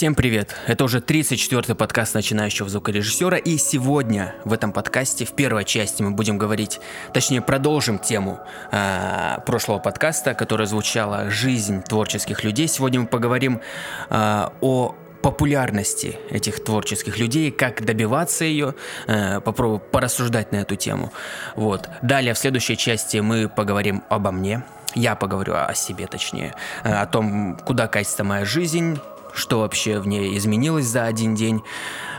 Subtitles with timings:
[0.00, 0.56] Всем привет!
[0.66, 6.12] Это уже 34-й подкаст начинающего звукорежиссера, и сегодня в этом подкасте, в первой части мы
[6.12, 6.80] будем говорить,
[7.12, 8.40] точнее продолжим тему
[8.72, 12.66] э, прошлого подкаста, которая звучала «Жизнь творческих людей».
[12.66, 13.60] Сегодня мы поговорим
[14.08, 18.74] э, о популярности этих творческих людей, как добиваться ее,
[19.06, 21.12] э, попробую порассуждать на эту тему.
[21.56, 21.90] Вот.
[22.00, 24.62] Далее в следующей части мы поговорим обо мне,
[24.94, 26.54] я поговорю о себе точнее,
[26.84, 28.98] о том, куда катится моя жизнь,
[29.34, 31.62] что вообще в ней изменилось за один день.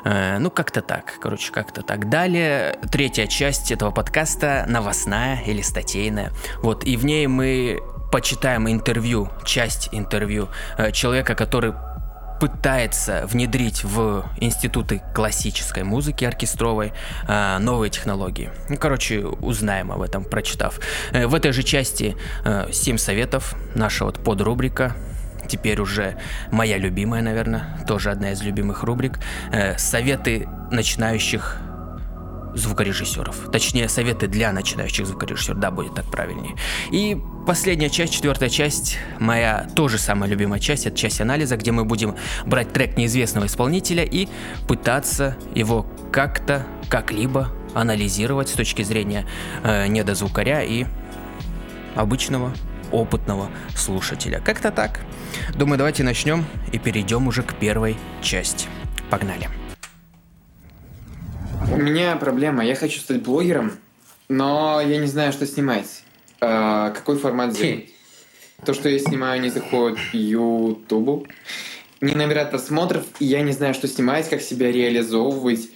[0.04, 2.10] Э, ну, как-то так, короче, как-то так.
[2.10, 6.32] Далее, третья часть этого подкаста новостная или статейная.
[6.62, 7.80] Вот, и в ней мы
[8.12, 11.74] почитаем интервью, часть интервью э, человека, который
[12.40, 16.92] пытается внедрить в институты классической музыки оркестровой
[17.28, 18.50] э, новые технологии.
[18.68, 20.80] Ну, короче, узнаем об этом, прочитав.
[21.12, 22.18] В этой же части
[22.72, 24.96] 7 советов, наша вот подрубрика
[25.48, 26.18] теперь уже
[26.52, 29.20] моя любимая, наверное, тоже одна из любимых рубрик.
[29.52, 31.62] Э, советы начинающих
[32.54, 33.50] звукорежиссеров.
[33.52, 36.56] Точнее, советы для начинающих звукорежиссеров, да, будет так правильнее.
[36.92, 37.18] И
[37.48, 42.16] последняя часть, четвертая часть, моя тоже самая любимая часть, это часть анализа, где мы будем
[42.46, 44.28] брать трек неизвестного исполнителя и
[44.68, 49.26] пытаться его как-то, как-либо анализировать с точки зрения
[49.64, 50.86] э, недозвукаря и
[51.96, 52.54] обычного
[52.92, 54.40] опытного слушателя.
[54.40, 55.02] Как-то так.
[55.56, 58.68] Думаю, давайте начнем и перейдем уже к первой части.
[59.10, 59.50] Погнали.
[61.72, 62.66] У меня проблема.
[62.66, 63.74] Я хочу стать блогером,
[64.30, 66.04] но я не знаю, что снимать.
[66.40, 67.90] А, какой формат сделать?
[68.66, 71.28] То, что я снимаю, не заходит YouTube,
[72.02, 75.70] не набирает просмотров, и я не знаю, что снимать, как себя реализовывать.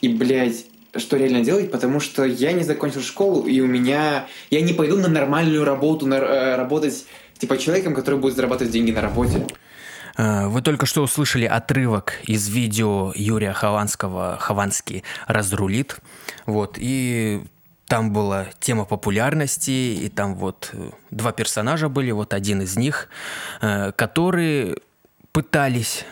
[0.00, 0.64] И, блядь,
[0.96, 4.26] что реально делать, потому что я не закончил школу, и у меня...
[4.50, 7.06] Я не пойду на нормальную работу, на, э, работать
[7.38, 9.46] типа человеком, который будет зарабатывать деньги на работе.
[10.16, 15.96] Э, вы только что услышали отрывок из видео Юрия Хованского «Хованский разрулит».
[16.44, 17.42] Вот, и
[17.86, 23.08] там была тема популярности, и там вот э, два персонажа были, вот один из них,
[23.96, 24.76] которые
[25.32, 26.04] пытались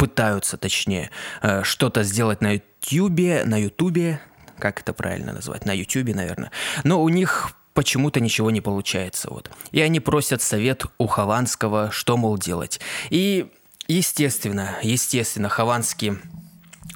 [0.00, 1.10] пытаются, точнее,
[1.42, 4.18] э, что-то сделать на Ютубе, на Ютубе,
[4.58, 6.50] как это правильно назвать, на Ютубе, наверное.
[6.84, 9.28] Но у них почему-то ничего не получается.
[9.28, 9.50] Вот.
[9.72, 12.80] И они просят совет у Хованского, что, мол, делать.
[13.10, 13.52] И,
[13.88, 16.18] естественно, естественно, Хованский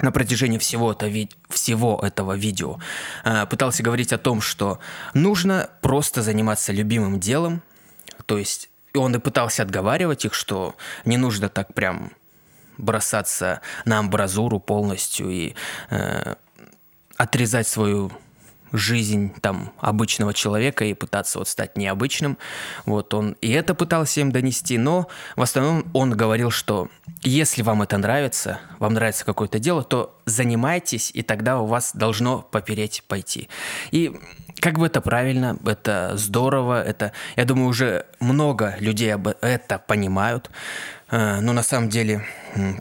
[0.00, 1.12] на протяжении всего, это
[1.50, 2.78] всего этого видео
[3.25, 4.78] э, пытался говорить о том, что
[5.12, 7.60] нужно просто заниматься любимым делом,
[8.25, 12.12] то есть он и пытался отговаривать их, что не нужно так прям
[12.79, 15.55] бросаться на амбразуру полностью и
[15.91, 16.35] э,
[17.17, 18.11] отрезать свою
[18.75, 22.37] жизнь там обычного человека и пытаться вот стать необычным.
[22.87, 26.89] Вот он и это пытался им донести, но в основном он говорил, что
[27.23, 32.43] если вам это нравится, вам нравится какое-то дело, то занимайтесь, и тогда у вас должно
[32.43, 33.49] попереть пойти.
[33.93, 34.19] И
[34.59, 40.51] как бы это правильно, это здорово, это, я думаю, уже много людей об это понимают.
[41.10, 42.25] Э, но на самом деле,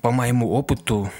[0.01, 1.11] по моему опыту,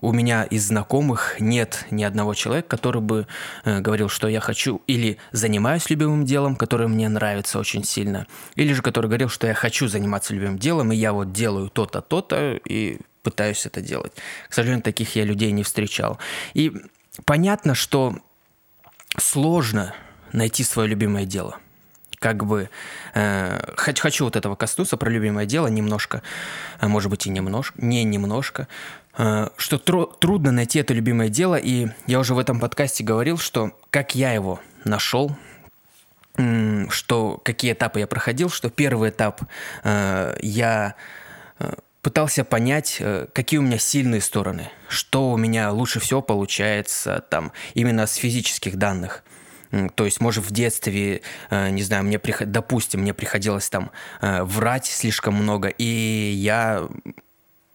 [0.00, 3.26] у меня из знакомых нет ни одного человека, который бы
[3.64, 8.72] э, говорил, что я хочу или занимаюсь любимым делом, которое мне нравится очень сильно, или
[8.72, 12.60] же который говорил, что я хочу заниматься любимым делом, и я вот делаю то-то, то-то,
[12.68, 14.12] и пытаюсь это делать.
[14.48, 16.18] К сожалению, таких я людей не встречал.
[16.54, 16.72] И
[17.24, 18.16] понятно, что
[19.16, 19.94] сложно
[20.32, 21.58] найти свое любимое дело–
[22.18, 22.70] как бы
[23.14, 26.22] э, хочу, вот этого коснуться про любимое дело немножко,
[26.80, 28.68] а может быть и немножко, не немножко,
[29.16, 33.38] э, что тру- трудно найти это любимое дело, и я уже в этом подкасте говорил,
[33.38, 35.36] что как я его нашел,
[36.90, 39.42] что какие этапы я проходил, что первый этап
[39.82, 40.94] э, я
[41.58, 47.24] э, пытался понять, э, какие у меня сильные стороны, что у меня лучше всего получается
[47.28, 49.24] там именно с физических данных–
[49.94, 53.90] то есть, может, в детстве, э, не знаю, мне, допустим, мне приходилось там
[54.20, 56.88] э, врать слишком много, и я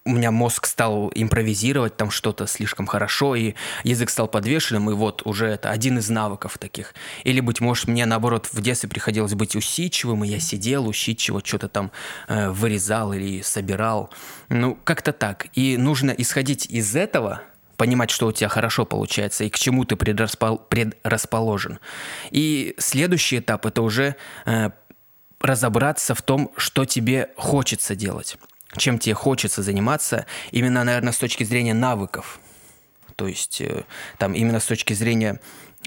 [0.06, 3.53] у меня мозг стал импровизировать там что-то слишком хорошо, и
[3.83, 6.94] язык стал подвешенным, и вот уже это один из навыков таких.
[7.23, 11.69] Или, быть может, мне, наоборот, в детстве приходилось быть усидчивым, и я сидел усидчиво, что-то
[11.69, 11.91] там
[12.27, 14.09] э, вырезал или собирал.
[14.50, 15.47] Ну, как-то так.
[15.53, 17.41] И нужно исходить из этого,
[17.83, 21.80] понимать, что у тебя хорошо получается и к чему ты предрасположен.
[22.31, 24.15] И следующий этап это уже
[24.45, 24.69] э,
[25.41, 28.38] разобраться в том, что тебе хочется делать,
[28.77, 32.39] чем тебе хочется заниматься, именно, наверное, с точки зрения навыков.
[33.18, 33.83] То есть э,
[34.18, 35.41] там именно с точки зрения,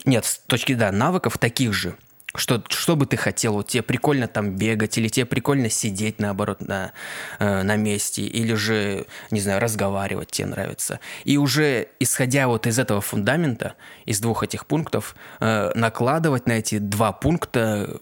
[0.05, 1.97] нет, с точки, да, навыков таких же,
[2.37, 3.55] Что, что бы ты хотел?
[3.55, 6.93] Вот тебе прикольно там бегать, или тебе прикольно сидеть, наоборот, на,
[7.39, 11.01] э, на месте, или же, не знаю, разговаривать тебе нравится.
[11.25, 13.75] И уже исходя вот из этого фундамента,
[14.05, 18.01] из двух этих пунктов, э, накладывать на эти два пункта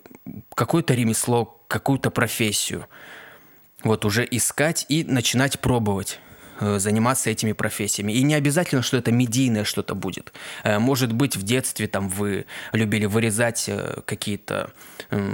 [0.55, 2.87] какое-то ремесло, какую-то профессию.
[3.83, 6.21] Вот уже искать и начинать пробовать.
[6.61, 8.13] Э, заниматься этими профессиями.
[8.13, 10.33] И не обязательно, что это медийное что-то будет.
[10.63, 14.71] Э, может быть, в детстве там вы любили вырезать э, какие-то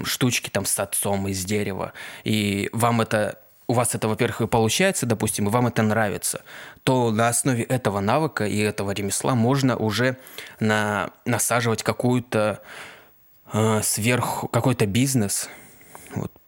[0.05, 1.93] штучки там с отцом из дерева,
[2.25, 6.43] и вам это у вас это, во-первых, получается, допустим, и вам это нравится,
[6.83, 10.17] то на основе этого навыка и этого ремесла можно уже
[10.59, 12.61] на, насаживать какую-то
[13.53, 15.49] э, сверху, какой-то бизнес,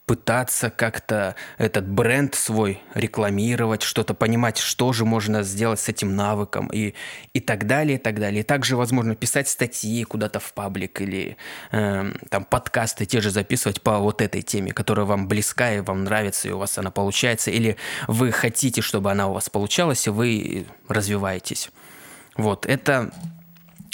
[0.05, 6.67] пытаться как-то этот бренд свой рекламировать, что-то понимать, что же можно сделать с этим навыком
[6.67, 6.93] и,
[7.33, 8.41] и так далее, и так далее.
[8.41, 11.37] И также, возможно, писать статьи куда-то в паблик или
[11.71, 16.03] э, там подкасты те же записывать по вот этой теме, которая вам близка и вам
[16.03, 17.77] нравится, и у вас она получается, или
[18.07, 21.69] вы хотите, чтобы она у вас получалась, и вы развиваетесь.
[22.35, 23.11] Вот, это,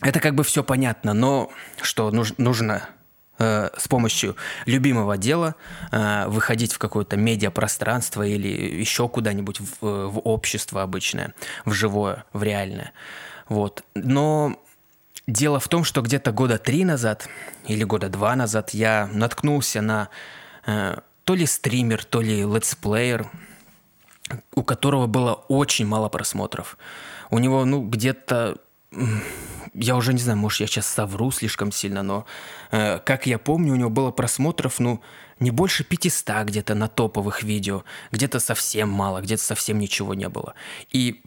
[0.02, 1.52] это как бы все понятно, но
[1.82, 2.99] что нужно Э,
[3.40, 5.56] с помощью любимого дела
[5.92, 11.34] э, выходить в какое-то медиапространство или еще куда-нибудь в, в общество обычное,
[11.66, 12.92] в живое, в реальное.
[13.48, 13.84] Вот.
[13.96, 14.60] Но
[15.26, 17.30] дело в том, что где-то года три назад
[17.66, 20.10] или года два назад я наткнулся на
[20.66, 23.30] э, то ли стример, то ли летсплеер,
[24.54, 26.78] у которого было очень мало просмотров.
[27.30, 28.58] У него, ну, где-то
[29.74, 32.26] я уже не знаю, может, я сейчас совру слишком сильно, но
[32.72, 35.02] э, как я помню, у него было просмотров, ну,
[35.40, 40.54] не больше 500 где-то на топовых видео, где-то совсем мало, где-то совсем ничего не было.
[40.92, 41.22] И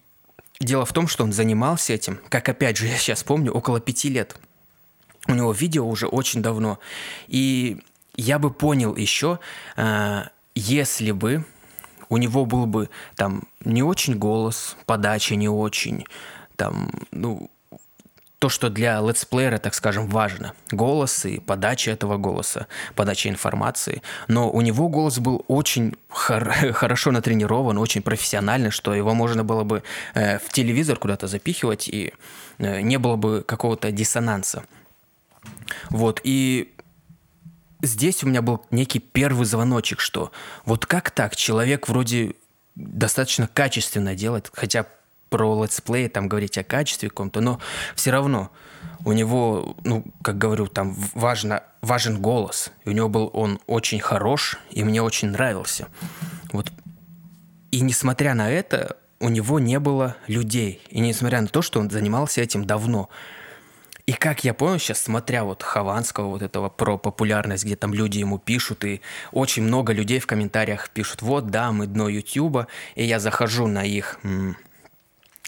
[0.61, 4.09] дело в том, что он занимался этим, как опять же я сейчас помню, около пяти
[4.09, 4.37] лет.
[5.29, 6.81] У него видео уже очень давно.
[7.29, 7.81] И
[8.17, 9.39] я бы понял еще,
[9.77, 10.23] э,
[10.55, 11.45] если бы
[12.09, 16.05] у него был бы там не очень голос, подача не очень,
[16.57, 17.51] там, ну,
[18.43, 20.53] то, что для летсплеера, так скажем, важно.
[20.73, 22.67] Голос и подача этого голоса,
[22.97, 24.03] подача информации.
[24.27, 29.63] Но у него голос был очень хор- хорошо натренирован, очень профессиональный, что его можно было
[29.63, 29.85] бы
[30.15, 32.15] э, в телевизор куда-то запихивать, и
[32.59, 34.65] э, не было бы какого-то диссонанса.
[35.91, 36.75] Вот, и
[37.81, 40.33] здесь у меня был некий первый звоночек, что
[40.65, 42.35] вот как так человек вроде
[42.75, 44.87] достаточно качественно делает, хотя
[45.33, 47.59] про летсплей, там говорить о качестве каком-то, но
[47.97, 48.51] все равно
[49.05, 52.71] у него, ну, как говорю, там важно, важен голос.
[52.85, 55.89] И у него был он очень хорош, и мне очень нравился.
[56.53, 56.71] Вот.
[57.71, 60.83] И несмотря на это, у него не было людей.
[60.91, 63.09] И несмотря на то, что он занимался этим давно.
[64.05, 68.19] И как я понял сейчас, смотря вот Хованского, вот этого про популярность, где там люди
[68.19, 69.01] ему пишут, и
[69.31, 73.85] очень много людей в комментариях пишут, вот, да, мы дно Ютуба, и я захожу на
[73.85, 74.19] их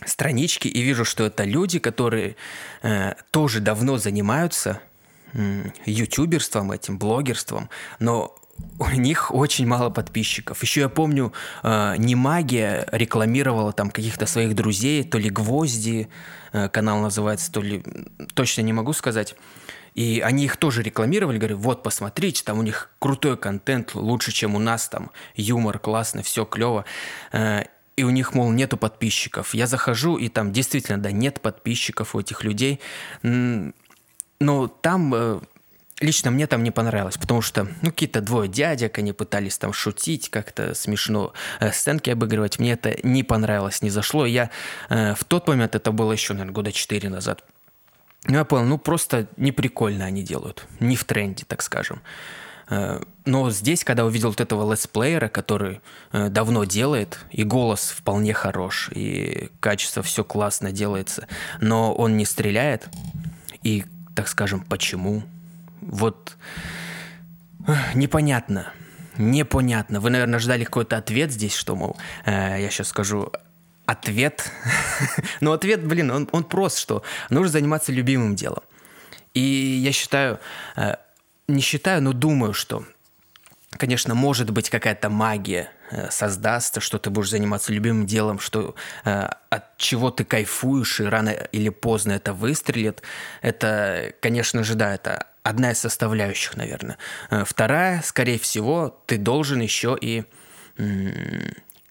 [0.07, 2.37] странички и вижу, что это люди, которые
[2.83, 4.81] э, тоже давно занимаются
[5.33, 8.37] э, ютуберством этим, блогерством, но
[8.79, 10.63] у них очень мало подписчиков.
[10.63, 16.09] Еще я помню, э, не магия рекламировала там каких-то своих друзей, то ли гвозди
[16.53, 17.83] э, канал называется, то ли
[18.35, 19.35] точно не могу сказать.
[19.95, 24.57] И они их тоже рекламировали, говорю, вот посмотрите, там у них крутой контент, лучше, чем
[24.57, 26.85] у нас, там юмор классно, все клево.
[27.33, 27.65] Э,
[27.97, 29.55] и у них, мол, нету подписчиков.
[29.55, 32.81] Я захожу, и там действительно, да, нет подписчиков у этих людей.
[33.23, 35.41] Но там э,
[36.01, 40.29] лично мне там не понравилось, потому что, ну, какие-то двое дядек, они пытались там шутить,
[40.29, 42.59] как-то смешно э, сценки обыгрывать.
[42.59, 44.27] Мне это не понравилось, не зашло.
[44.27, 44.51] Я
[44.89, 47.45] э, в тот момент, это было еще, наверное, года четыре назад,
[48.27, 50.67] я понял, ну, просто неприкольно они делают.
[50.81, 52.01] Не в тренде, так скажем.
[52.69, 55.81] Э, но здесь, когда увидел вот этого летсплеера, который
[56.13, 61.27] э, давно делает, и голос вполне хорош, и качество все классно делается,
[61.61, 62.89] но он не стреляет,
[63.63, 65.23] и, так скажем, почему?
[65.81, 66.37] Вот
[67.67, 68.73] э, непонятно.
[69.17, 70.01] Непонятно.
[70.01, 73.31] Вы, наверное, ждали какой-то ответ здесь, что, мол, я сейчас скажу,
[73.87, 74.51] ответ.
[75.41, 78.65] Но ответ, блин, он, он прост, что нужно заниматься любимым делом.
[79.35, 80.41] И я считаю,
[81.49, 82.85] не считаю, но думаю, что,
[83.71, 88.75] конечно, может быть какая-то магия э, создастся, что ты будешь заниматься любимым делом, что
[89.05, 93.03] э, от чего ты кайфуешь, и рано или поздно это выстрелит.
[93.43, 96.99] Это, конечно же, да, это одна из составляющих, наверное.
[97.31, 100.25] Э, вторая, скорее всего, ты должен еще и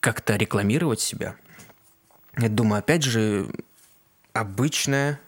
[0.01, 1.35] как-то рекламировать себя.
[2.37, 3.47] Я думаю, опять же,
[4.33, 5.21] обычная,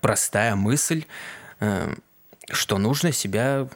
[0.00, 1.04] простая мысль–
[2.50, 3.68] что нужно себя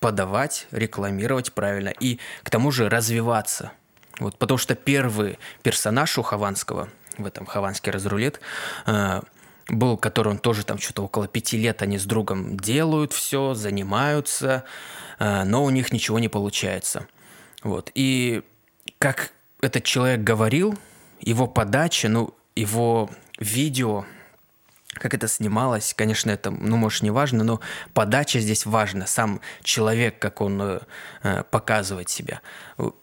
[0.00, 3.72] подавать, рекламировать правильно и к тому же развиваться.
[4.18, 8.40] Вот, потому что первый персонаж у Хованского в этом Хованский разрулет
[8.86, 9.20] э,
[9.68, 14.64] был, который он тоже там что-то около пяти лет они с другом делают все, занимаются,
[15.18, 17.06] э, но у них ничего не получается.
[17.62, 17.90] Вот.
[17.94, 18.42] И
[18.98, 20.78] как этот человек говорил,
[21.20, 24.04] его подача, ну, его видео,
[24.94, 27.60] как это снималось, конечно, это, ну, может, не важно, но
[27.94, 30.80] подача здесь важна, сам человек, как он э,
[31.22, 32.40] э показывает себя.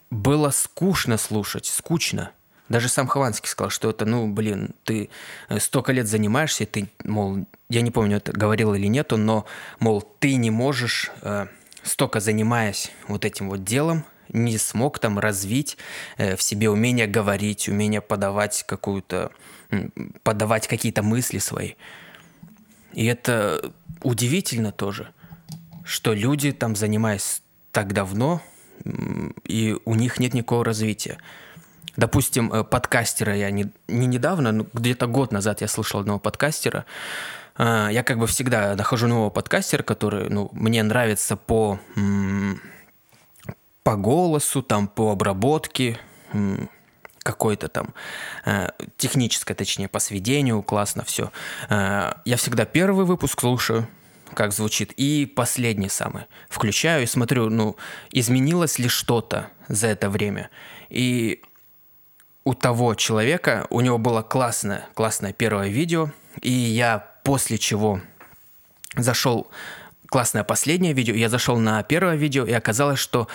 [0.09, 2.31] Было скучно слушать, скучно.
[2.69, 5.09] Даже сам Хованский сказал, что это, ну, блин, ты
[5.47, 9.45] э, столько лет занимаешься, ты, мол, я не помню, это говорил или нет но,
[9.79, 11.47] мол, ты не можешь, э,
[11.83, 15.77] столько занимаясь вот этим вот делом, не смог там развить
[16.17, 19.31] э, в себе умение говорить, умение подавать какую-то,
[20.23, 21.73] подавать какие-то мысли свои.
[22.93, 25.09] И это удивительно тоже,
[25.83, 27.41] что люди там, занимаясь
[27.71, 28.41] так давно,
[29.43, 31.17] и у них нет никакого развития.
[31.95, 36.85] Допустим, э, подкастера я не, не недавно, но где-то год назад я слышал одного подкастера.
[37.57, 41.79] Э, я как бы всегда нахожу нового подкастера, который ну, мне нравится по,
[43.87, 45.97] по голосу, там, по обработке,
[47.19, 47.93] какой-то там
[48.43, 51.31] э, техническое, точнее, по сведению, классно все.
[51.69, 53.87] Я всегда первый выпуск слушаю,
[54.33, 56.23] как звучит, и последний самый.
[56.49, 57.77] Включаю и смотрю, ну,
[58.11, 60.49] изменилось ли что-то за это время.
[60.89, 61.41] И
[62.43, 68.01] у того человека, у него было классное, классное первое видео, и я после чего
[68.97, 69.49] зашел,
[70.07, 73.29] классное последнее видео, я зашел на первое видео, и оказалось, что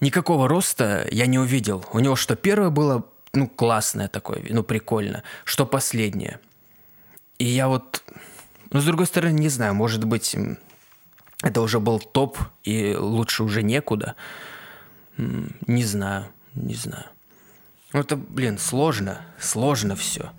[0.00, 1.84] никакого роста я не увидел.
[1.92, 6.40] У него что первое было, ну, классное такое, ну, прикольно, что последнее.
[7.38, 8.02] И я вот,
[8.70, 10.36] ну, с другой стороны, не знаю, может быть,
[11.42, 14.14] это уже был топ, и лучше уже некуда.
[15.16, 17.06] Не знаю, не знаю.
[17.92, 20.30] Ну, это, блин, сложно, сложно все.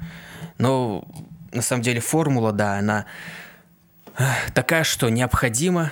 [0.57, 1.07] Но
[1.51, 3.05] на самом деле формула, да, она
[4.53, 5.91] такая, что необходимо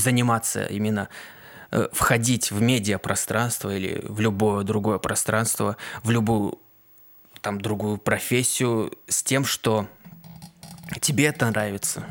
[0.00, 1.08] заниматься именно
[1.70, 6.58] э, входить в медиапространство или в любое другое пространство, в любую
[7.40, 9.86] там другую профессию с тем, что
[11.00, 12.04] тебе это нравится,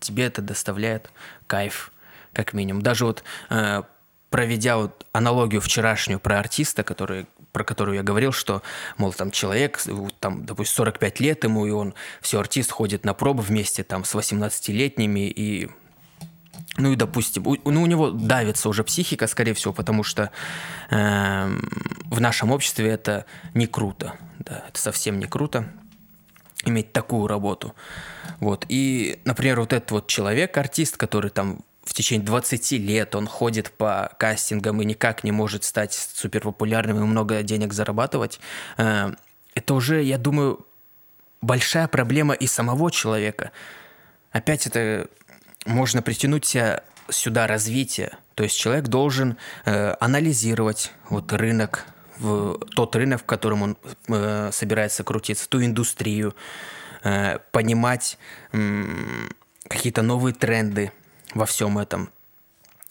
[0.00, 1.10] тебе это доставляет
[1.46, 1.92] кайф,
[2.32, 2.82] как минимум.
[2.82, 3.82] Даже вот э,
[4.30, 8.62] проведя вот аналогию вчерашнюю про артиста, который, про которую я говорил, что,
[8.96, 9.80] мол, там человек,
[10.20, 14.14] там, допустим, 45 лет ему, и он, все, артист ходит на пробы вместе там с
[14.14, 15.70] 18-летними, и
[16.76, 20.30] ну и, допустим, у, ну, у него давится уже психика, скорее всего, потому что
[20.90, 21.58] э,
[22.04, 24.14] в нашем обществе это не круто.
[24.38, 25.68] Да, это совсем не круто
[26.64, 27.74] иметь такую работу.
[28.40, 28.64] Вот.
[28.68, 33.70] И, например, вот этот вот человек, артист, который там в течение 20 лет он ходит
[33.70, 38.40] по кастингам и никак не может стать суперпопулярным и много денег зарабатывать,
[38.76, 39.12] э,
[39.54, 40.64] это уже, я думаю,
[41.40, 43.52] большая проблема и самого человека.
[44.30, 45.08] Опять это
[45.68, 46.56] можно притянуть
[47.10, 48.12] сюда развитие.
[48.34, 51.86] То есть человек должен э, анализировать вот рынок,
[52.18, 53.76] в тот рынок, в котором он
[54.08, 56.34] э, собирается крутиться, ту индустрию,
[57.02, 58.18] э, понимать
[58.52, 58.84] э,
[59.68, 60.92] какие-то новые тренды,
[61.34, 62.10] во всем этом,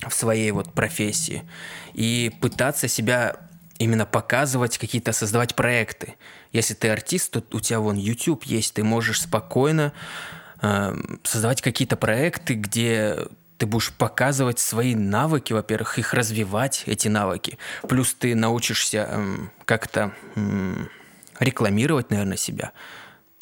[0.07, 1.43] в своей вот профессии.
[1.93, 3.37] И пытаться себя
[3.79, 6.15] именно показывать, какие-то создавать проекты.
[6.51, 9.93] Если ты артист, то у тебя вон YouTube есть, ты можешь спокойно
[11.23, 17.57] создавать какие-то проекты, где ты будешь показывать свои навыки, во-первых, их развивать, эти навыки.
[17.87, 20.13] Плюс ты научишься э, как-то
[21.39, 22.71] рекламировать, наверное, себя.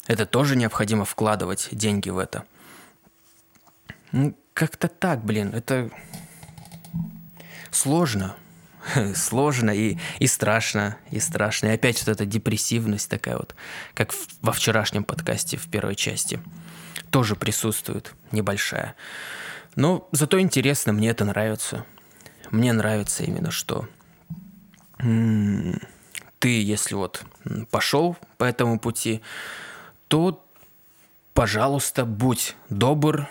[0.06, 2.44] Это тоже необходимо вкладывать деньги в это.
[4.12, 5.90] Ну, как-то так, блин, это
[7.70, 8.36] сложно.
[9.14, 11.68] сложно и, и страшно, и страшно.
[11.68, 13.54] И опять вот эта депрессивность такая вот,
[13.94, 16.40] как в, во вчерашнем подкасте в первой части,
[17.10, 18.94] тоже присутствует, небольшая.
[19.74, 21.84] Но зато интересно, мне это нравится.
[22.50, 23.88] Мне нравится именно, что
[24.98, 27.24] ты, если вот
[27.70, 29.20] пошел по этому пути,
[30.08, 30.44] то,
[31.34, 33.28] пожалуйста, будь добр,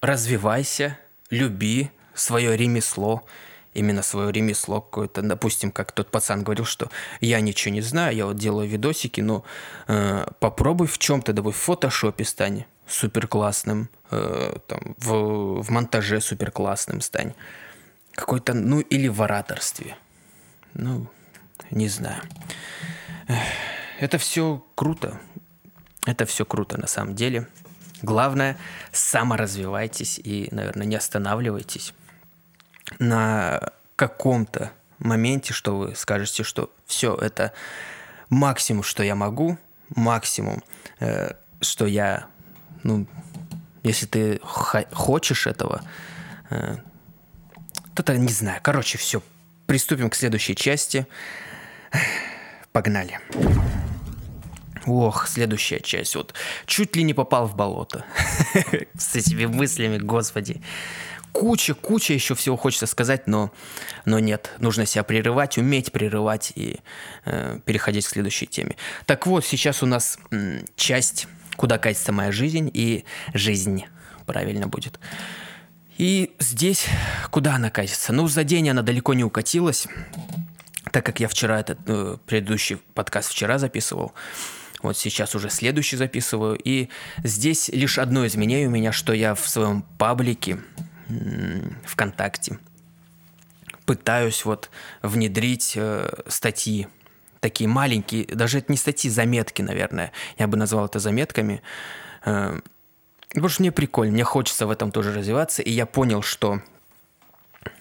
[0.00, 0.98] развивайся,
[1.30, 3.24] люби свое ремесло,
[3.78, 5.22] именно свое ремесло какое-то.
[5.22, 9.44] Допустим, как тот пацан говорил, что я ничего не знаю, я вот делаю видосики, но
[9.86, 16.20] э, попробуй в чем-то, давай в фотошопе стань супер классным, э, там, в, в монтаже
[16.20, 17.34] супер классным стань.
[18.12, 19.96] Какой-то, ну, или в ораторстве.
[20.74, 21.06] Ну,
[21.70, 22.22] не знаю.
[24.00, 25.20] Это все круто.
[26.04, 27.46] Это все круто на самом деле.
[28.02, 28.56] Главное,
[28.92, 31.94] саморазвивайтесь и, наверное, не останавливайтесь
[32.98, 37.52] на каком-то моменте, что вы скажете, что все, это
[38.28, 39.58] максимум, что я могу,
[39.94, 40.62] максимум,
[41.00, 42.26] э, что я,
[42.82, 43.06] ну,
[43.82, 45.82] если ты хочешь этого,
[46.50, 46.76] э,
[47.94, 48.60] то-то не знаю.
[48.62, 49.22] Короче, все,
[49.66, 51.06] приступим к следующей части.
[52.72, 53.18] Погнали.
[54.86, 56.14] Ох, следующая часть.
[56.14, 56.34] Вот
[56.66, 58.04] чуть ли не попал в болото.
[58.98, 60.62] С этими мыслями, господи
[61.38, 63.52] куча, куча еще всего хочется сказать, но,
[64.04, 64.50] но нет.
[64.58, 66.80] Нужно себя прерывать, уметь прерывать и
[67.24, 68.74] э, переходить к следующей теме.
[69.06, 73.04] Так вот, сейчас у нас м, часть «Куда катится моя жизнь» и
[73.34, 73.84] «Жизнь»
[74.26, 74.98] правильно будет.
[75.96, 76.86] И здесь
[77.30, 78.12] куда она катится?
[78.12, 79.86] Ну, за день она далеко не укатилась,
[80.90, 84.12] так как я вчера этот э, предыдущий подкаст вчера записывал.
[84.82, 86.58] Вот сейчас уже следующий записываю.
[86.62, 86.88] И
[87.22, 90.58] здесь лишь одно изменение у меня, что я в своем паблике
[91.84, 92.58] ВКонтакте.
[93.86, 94.70] Пытаюсь вот
[95.02, 96.88] внедрить э, статьи,
[97.40, 100.12] такие маленькие, даже это не статьи, заметки, наверное.
[100.38, 101.62] Я бы назвал это заметками.
[102.24, 102.60] Э,
[103.30, 105.62] потому что мне прикольно, мне хочется в этом тоже развиваться.
[105.62, 106.60] И я понял, что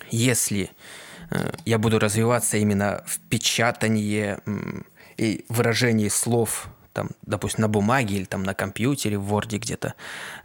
[0.10, 0.72] если
[1.30, 4.38] э, я буду развиваться именно в печатании
[5.18, 9.94] и выражении слов там, допустим, на бумаге или там на компьютере, в Word где-то,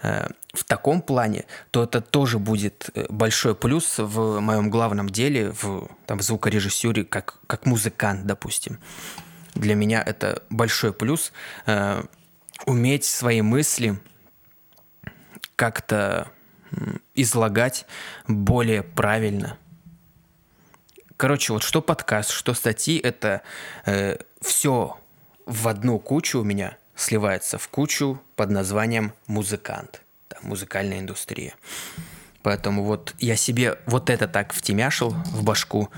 [0.03, 5.51] э, в таком плане, то это тоже будет э, большой плюс в моем главном деле,
[5.51, 8.79] в там, звукорежиссуре, как, как музыкант, допустим.
[9.55, 11.33] Для меня это большой плюс
[11.65, 12.03] э,
[12.67, 13.99] уметь свои мысли
[15.57, 16.29] как-то
[17.15, 17.87] излагать
[18.29, 19.57] более правильно.
[21.17, 23.41] Короче, вот что подкаст, что статьи, это
[23.87, 24.99] э, все
[25.53, 31.55] в одну кучу у меня сливается в кучу под названием музыкант, да, музыкальная индустрия.
[32.43, 35.91] Поэтому вот я себе вот это так втемяшил в башку,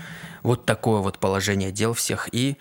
[0.43, 2.59] вот такое вот положение дел всех, и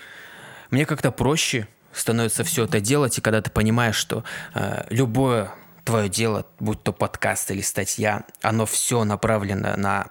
[0.70, 5.52] мне как-то проще становится все это делать, и когда ты понимаешь, что э, любое
[5.84, 10.08] твое дело, будь то подкаст или статья, оно все направлено на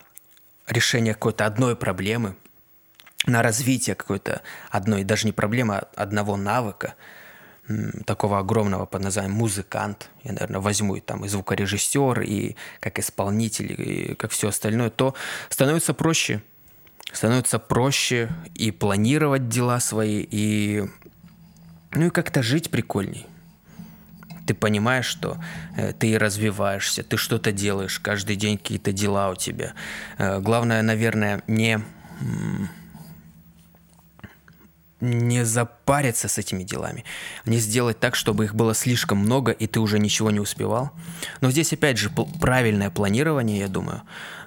[0.67, 2.35] решение какой-то одной проблемы,
[3.27, 6.95] на развитие какой-то одной, даже не проблемы, а одного навыка,
[8.07, 13.81] такого огромного под названием музыкант, я, наверное, возьму и там и звукорежиссер, и как исполнитель,
[13.81, 15.15] и как все остальное, то
[15.49, 16.43] становится проще.
[17.13, 20.89] Становится проще и планировать дела свои, и
[21.93, 23.27] ну и как-то жить прикольней.
[24.47, 25.39] Ты понимаешь, что
[25.77, 29.75] э, ты развиваешься, ты что-то делаешь, каждый день какие-то дела у тебя.
[30.19, 31.81] Э, главное, наверное, не
[35.03, 37.05] не запариться с этими делами,
[37.45, 40.93] не сделать так, чтобы их было слишком много, и ты уже ничего не успевал.
[41.41, 42.11] Но здесь, опять же,
[42.41, 44.03] правильное планирование, я думаю,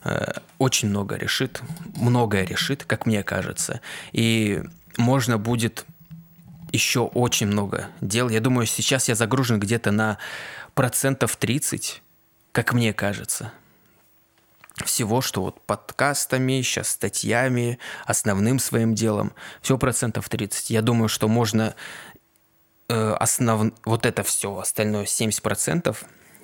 [0.05, 1.61] э, очень много решит,
[1.95, 3.81] многое решит, как мне кажется.
[4.13, 4.63] И
[4.97, 5.85] можно будет
[6.71, 8.29] еще очень много дел.
[8.29, 10.17] Я думаю, сейчас я загружен где-то на
[10.73, 12.01] процентов 30,
[12.53, 13.51] как мне кажется
[14.83, 20.69] всего, что вот подкастами, сейчас статьями, основным своим делом, всего процентов 30.
[20.69, 21.75] Я думаю, что можно
[22.89, 23.73] э, основ...
[23.85, 25.95] вот это все, остальное 70%,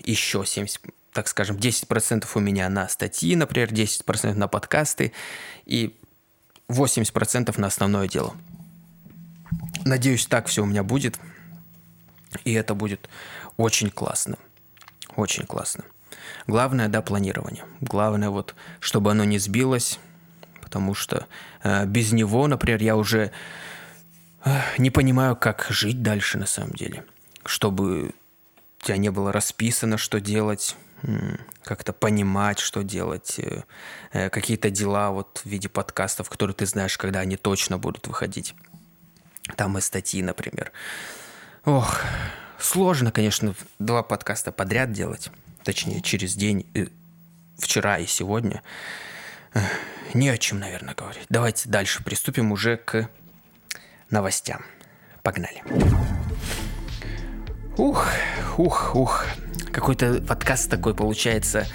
[0.04, 5.12] еще 70, так скажем, 10% у меня на статьи, например, 10% на подкасты
[5.65, 5.98] и
[6.70, 8.34] 80% на основное дело.
[9.84, 11.20] Надеюсь, так все у меня будет.
[12.46, 13.10] И это будет
[13.58, 14.38] очень классно.
[15.15, 15.84] Очень классно.
[16.47, 17.65] Главное, да, планирование.
[17.82, 19.99] Главное, вот, чтобы оно не сбилось,
[20.62, 21.27] потому что
[21.63, 23.32] э, без него, например, я уже
[24.43, 27.06] э, не понимаю, как жить дальше на самом деле.
[27.45, 28.13] Чтобы
[28.82, 30.75] у тебя не было расписано, что делать,
[31.63, 33.63] как-то понимать, что делать, э,
[34.12, 38.56] э, какие-то дела вот в виде подкастов, которые ты знаешь, когда они точно будут выходить.
[39.56, 40.71] Там и статьи, например.
[41.65, 42.01] Ох,
[42.60, 45.32] сложно, конечно, два подкаста подряд делать
[45.63, 46.88] точнее, через день, э,
[47.58, 48.62] вчера и сегодня,
[50.13, 51.26] не о чем, наверное, говорить.
[51.30, 53.10] Давайте дальше приступим уже к
[54.10, 54.63] новостям.
[55.24, 55.62] Погнали.
[57.78, 58.08] Ух,
[58.58, 59.26] ух, ух.
[59.71, 61.65] Какой-то подкаст такой получается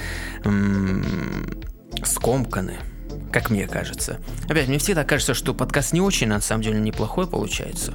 [0.44, 1.62] м-
[2.04, 2.76] скомканный,
[3.32, 4.20] как мне кажется.
[4.44, 7.94] Опять, мне всегда кажется, что подкаст не очень, а на самом деле неплохой получается.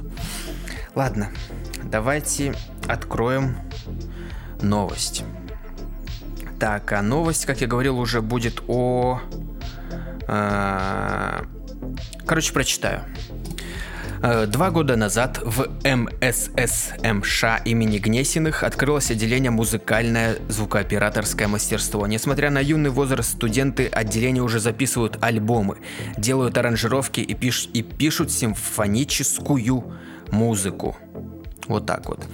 [0.94, 1.30] Ладно,
[1.84, 2.54] давайте
[2.88, 3.56] откроем
[4.60, 5.24] новость.
[6.62, 9.20] Так, а новость, как я говорил, уже будет о...
[10.28, 11.42] Э,
[12.24, 13.00] короче, прочитаю.
[14.22, 22.06] Э, два года назад в МССМШ имени Гнесиных открылось отделение «Музыкальное звукооператорское мастерство».
[22.06, 25.78] Несмотря на юный возраст, студенты отделения уже записывают альбомы,
[26.16, 29.92] делают аранжировки и, пиш- и пишут симфоническую
[30.30, 30.96] музыку.
[31.68, 32.24] Вот так вот.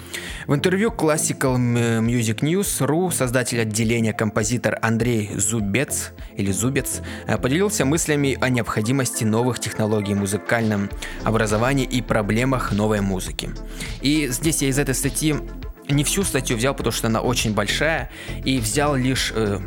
[0.47, 1.57] В интервью Classical
[2.01, 9.61] Music News.ru создатель отделения композитор Андрей Зубец или Зубец э, поделился мыслями о необходимости новых
[9.61, 10.89] технологий в музыкальном
[11.25, 13.51] образовании и проблемах новой музыки.
[14.01, 15.37] И здесь я из этой статьи
[15.91, 18.11] не всю статью взял, потому что она очень большая,
[18.45, 19.59] и взял лишь э,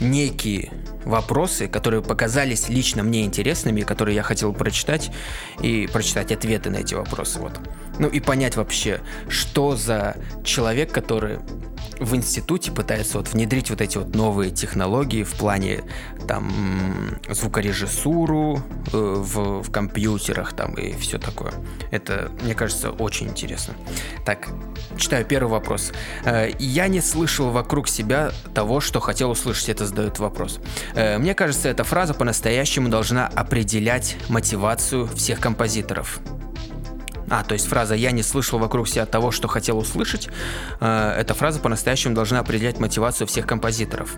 [0.00, 0.70] некие
[1.04, 5.10] вопросы, которые показались лично мне интересными, которые я хотел прочитать
[5.60, 7.38] и прочитать ответы на эти вопросы.
[7.38, 7.52] Вот.
[7.98, 11.38] Ну и понять вообще, что за человек, который
[12.00, 15.84] в институте пытается вот внедрить вот эти вот новые технологии в плане
[16.26, 16.50] там
[17.28, 21.52] звукорежиссуру э, в, в компьютерах там и все такое.
[21.90, 23.74] Это, мне кажется, очень интересно.
[24.24, 24.48] Так,
[24.96, 25.92] читаю первый вопрос.
[26.24, 29.68] Э, я не слышал вокруг себя того, что хотел услышать.
[29.68, 30.60] Это задает вопрос.
[30.94, 36.20] Э, мне кажется, эта фраза по-настоящему должна определять мотивацию всех композиторов.
[37.30, 40.28] А, то есть фраза «я не слышал вокруг себя того, что хотел услышать»,
[40.80, 44.16] э, эта фраза по-настоящему должна определять мотивацию всех композиторов,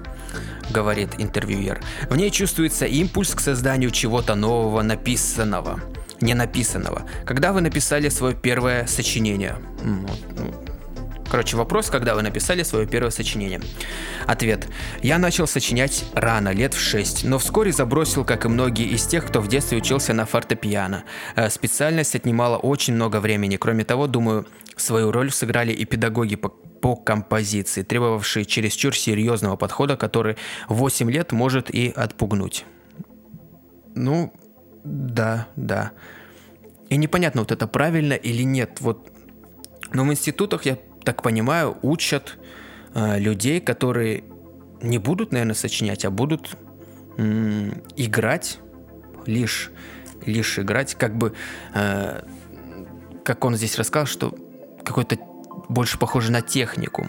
[0.71, 1.81] говорит интервьюер.
[2.11, 5.81] В ней чувствуется импульс к созданию чего-то нового, написанного,
[6.21, 7.03] не написанного.
[7.25, 9.57] Когда вы написали свое первое сочинение?
[11.31, 13.61] Короче, вопрос, когда вы написали свое первое сочинение.
[14.27, 14.69] Ответ.
[15.03, 19.27] Я начал сочинять рано, лет в 6, но вскоре забросил, как и многие из тех,
[19.27, 21.05] кто в детстве учился на фортепиано.
[21.35, 23.57] Э, специальность отнимала очень много времени.
[23.57, 29.97] Кроме того, думаю, свою роль сыграли и педагоги по, по композиции, требовавшие чересчур серьезного подхода,
[29.97, 30.37] который
[30.69, 32.65] 8 лет может и отпугнуть.
[33.97, 34.33] Ну,
[34.85, 35.91] да, да.
[36.89, 38.81] И непонятно, вот это правильно или нет.
[38.81, 39.11] Вот
[39.93, 42.37] но в институтах я так понимаю, учат
[42.93, 44.25] э, людей, которые
[44.83, 46.57] не будут, наверное, сочинять, а будут
[47.17, 48.59] м- играть,
[49.25, 49.71] лишь,
[50.27, 51.33] лишь играть, как бы,
[51.75, 52.23] э,
[53.25, 54.35] как он здесь рассказал, что
[54.85, 55.17] какой-то
[55.69, 57.07] больше похоже на технику.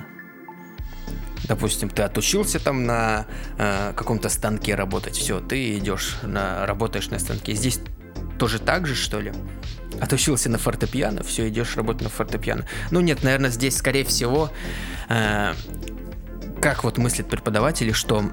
[1.47, 3.25] Допустим, ты отучился там на
[3.57, 7.55] э, каком-то станке работать, все, ты идешь на работаешь на станке.
[7.55, 7.79] Здесь
[8.37, 9.33] тоже так же, что ли?
[9.99, 12.65] отучился на фортепиано, все, идешь работать на фортепиано.
[12.91, 14.51] Ну нет, наверное, здесь, скорее всего,
[15.09, 15.53] э,
[16.61, 18.23] как вот мыслят преподаватели, что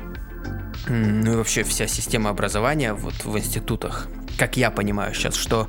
[0.88, 5.68] ну и вообще вся система образования вот в институтах, как я понимаю сейчас, что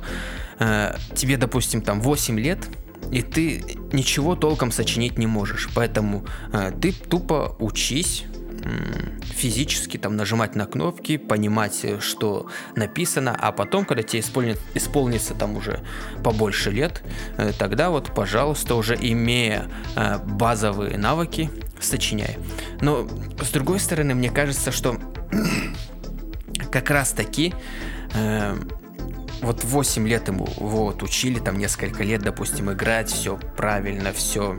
[0.58, 2.58] э, тебе, допустим, там 8 лет,
[3.10, 8.24] и ты ничего толком сочинить не можешь, поэтому э, ты тупо учись
[9.36, 15.34] физически там нажимать на кнопки, понимать, э, что написано, а потом, когда тебе исполнит, исполнится
[15.34, 15.80] там уже
[16.22, 17.02] побольше лет,
[17.36, 21.50] э, тогда вот, пожалуйста, уже имея э, базовые навыки,
[21.80, 22.38] сочиняй.
[22.80, 23.08] Но
[23.40, 24.98] с другой стороны, мне кажется, что
[26.70, 27.54] как раз таки
[29.42, 34.58] вот 8 лет ему вот учили там несколько лет, допустим, играть, все правильно, все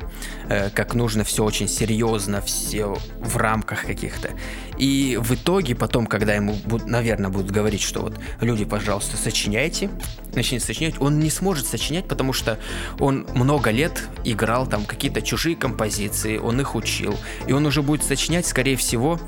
[0.50, 4.32] э, как нужно, все очень серьезно, все в рамках каких-то.
[4.78, 9.90] И в итоге потом, когда ему, наверное, будут говорить, что вот люди, пожалуйста, сочиняйте,
[10.34, 12.60] начните сочинять, он не сможет сочинять, потому что
[13.00, 18.04] он много лет играл там какие-то чужие композиции, он их учил, и он уже будет
[18.04, 19.20] сочинять, скорее всего,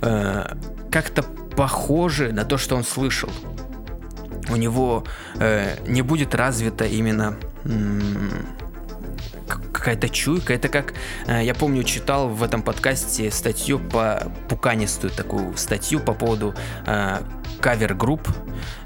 [0.00, 0.56] э,
[0.90, 1.22] как-то
[1.56, 3.30] похоже на то, что он слышал
[4.50, 5.04] у него
[5.36, 7.36] э, не будет развита именно
[9.72, 10.54] какая-то чуйка.
[10.54, 10.94] Это как,
[11.26, 16.54] э, я помню, читал в этом подкасте статью по пуканистую такую статью по поводу
[16.86, 17.18] э,
[17.60, 18.28] кавер-групп,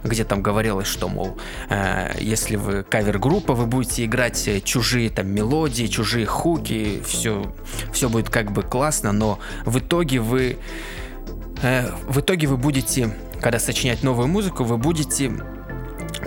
[0.03, 5.87] где там говорилось, что, мол, э, если вы кавер-группа, вы будете играть чужие там мелодии,
[5.87, 7.53] чужие хуки, все,
[7.92, 10.59] все будет как бы классно, но в итоге вы
[11.62, 15.33] э, в итоге вы будете когда сочинять новую музыку, вы будете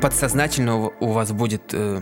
[0.01, 2.01] подсознательно у вас будет э,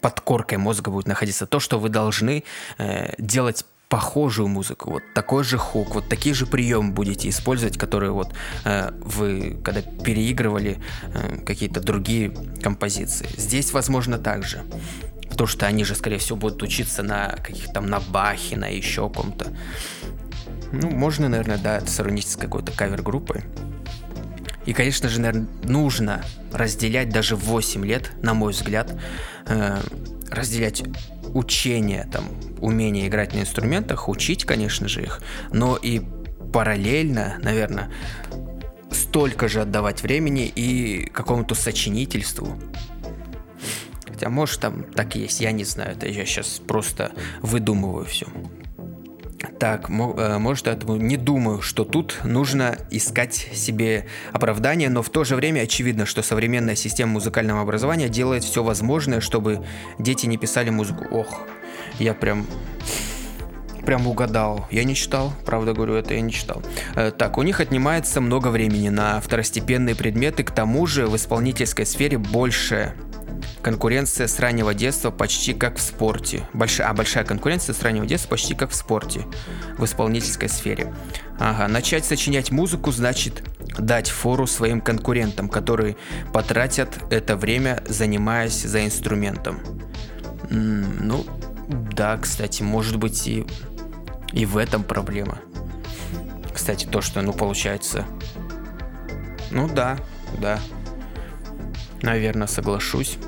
[0.00, 2.44] под коркой мозга будет находиться то, что вы должны
[2.78, 8.10] э, делать похожую музыку, вот такой же хук, вот такие же приемы будете использовать, которые
[8.10, 8.32] вот
[8.64, 10.78] э, вы когда переигрывали
[11.12, 13.28] э, какие-то другие композиции.
[13.36, 14.62] Здесь, возможно, так же.
[15.28, 19.10] Потому что они же, скорее всего, будут учиться на каких-то там на Бахе, на еще
[19.10, 19.52] ком-то.
[20.72, 23.42] Ну, можно, наверное, да, сравнить с какой-то кавер-группой.
[24.66, 28.94] И, конечно же, наверное, нужно разделять даже 8 лет, на мой взгляд,
[29.46, 29.80] э,
[30.30, 30.84] разделять
[31.34, 32.24] учение, там,
[32.60, 35.20] умение играть на инструментах, учить, конечно же, их,
[35.52, 36.02] но и
[36.52, 37.90] параллельно, наверное,
[38.90, 42.58] столько же отдавать времени и какому-то сочинительству.
[44.06, 45.92] Хотя, может, там так и есть, я не знаю.
[45.92, 48.26] Это я сейчас просто выдумываю все.
[49.58, 55.24] Так, э, может, этому не думаю, что тут нужно искать себе оправдание, но в то
[55.24, 59.64] же время очевидно, что современная система музыкального образования делает все возможное, чтобы
[59.98, 61.06] дети не писали музыку.
[61.10, 61.42] Ох,
[61.98, 62.46] я прям
[63.84, 64.66] прям угадал.
[64.70, 66.62] Я не читал, правда говорю, это я не читал.
[66.94, 71.84] Э, так, у них отнимается много времени на второстепенные предметы, к тому же в исполнительской
[71.84, 72.94] сфере больше
[73.62, 76.48] конкуренция с раннего детства почти как в спорте.
[76.52, 79.26] Большая, а большая конкуренция с раннего детства почти как в спорте,
[79.78, 80.92] в исполнительской сфере.
[81.38, 83.42] Ага, начать сочинять музыку значит
[83.78, 85.96] дать фору своим конкурентам, которые
[86.32, 89.60] потратят это время, занимаясь за инструментом.
[90.50, 91.24] Ну,
[91.68, 93.46] да, кстати, может быть и,
[94.32, 95.38] и в этом проблема.
[96.52, 98.04] Кстати, то, что, ну, получается...
[99.50, 99.98] Ну да,
[100.38, 100.58] да.
[102.02, 103.18] Наверное, соглашусь.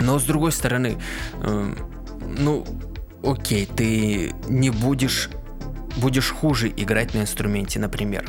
[0.00, 0.98] Но с другой стороны,
[1.42, 1.74] э,
[2.38, 2.66] ну,
[3.22, 5.30] окей, ты не будешь
[5.96, 8.24] будешь хуже играть на инструменте, например.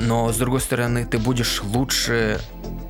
[0.00, 2.40] Но с другой стороны, ты будешь лучше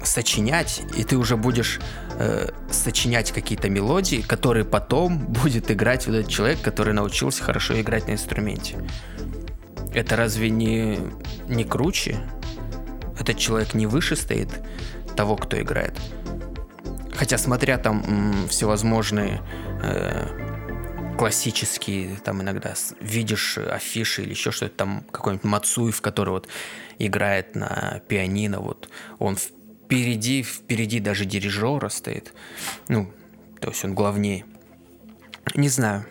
[0.03, 1.81] сочинять, и ты уже будешь
[2.19, 8.09] э, сочинять какие-то мелодии, которые потом будет играть вот этот человек, который научился хорошо играть
[8.09, 8.77] на инструменте.
[9.95, 10.99] Это разве не,
[11.49, 12.19] не круче?
[13.19, 14.51] Этот человек не выше стоит
[15.16, 15.95] того, кто играет.
[17.16, 19.40] Хотя, смотря там всевозможные
[19.83, 26.48] э, классические, там иногда видишь афиши или еще что-то, там какой-нибудь Мацуев, который вот
[26.98, 32.35] играет на пианино, вот он впереди, впереди даже дирижера стоит.
[32.88, 33.11] Ну,
[33.61, 34.44] то есть он главнее.
[35.55, 36.05] Не знаю,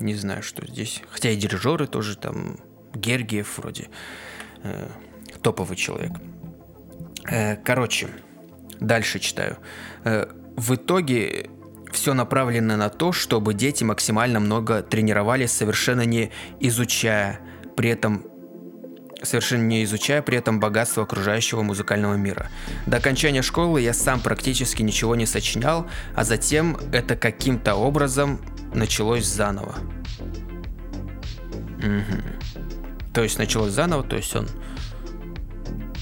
[0.00, 1.02] не знаю, что здесь.
[1.10, 2.58] Хотя и дирижеры тоже там,
[2.94, 3.88] Гергиев вроде,
[4.64, 4.88] э,
[5.42, 6.12] топовый человек.
[7.30, 8.08] Э, короче,
[8.80, 9.58] дальше читаю.
[10.60, 11.48] В итоге
[11.90, 17.40] все направлено на то, чтобы дети максимально много тренировались, совершенно не изучая
[17.76, 18.26] при этом
[19.22, 22.50] совершенно не изучая при этом богатство окружающего музыкального мира.
[22.86, 28.38] До окончания школы я сам практически ничего не сочинял, а затем это каким-то образом
[28.74, 29.76] началось заново.
[31.78, 33.14] Угу.
[33.14, 34.46] То есть началось заново, то есть он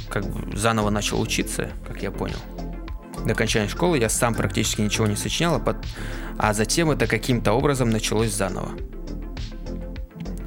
[0.09, 2.41] как бы заново начал учиться, как я понял
[3.25, 5.77] до окончания школы я сам практически ничего не сочинял, а, под...
[6.39, 8.71] а затем это каким-то образом началось заново.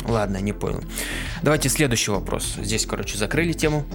[0.06, 0.84] Ладно, не понял.
[1.42, 2.56] Давайте следующий вопрос.
[2.62, 3.86] Здесь, короче, закрыли тему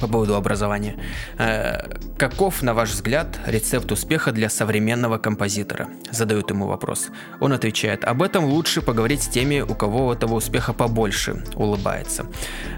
[0.00, 0.96] по поводу образования.
[1.38, 5.88] Э, каков, на ваш взгляд, рецепт успеха для современного композитора?
[6.10, 7.08] Задают ему вопрос.
[7.40, 12.26] Он отвечает, об этом лучше поговорить с теми, у кого этого успеха побольше, улыбается.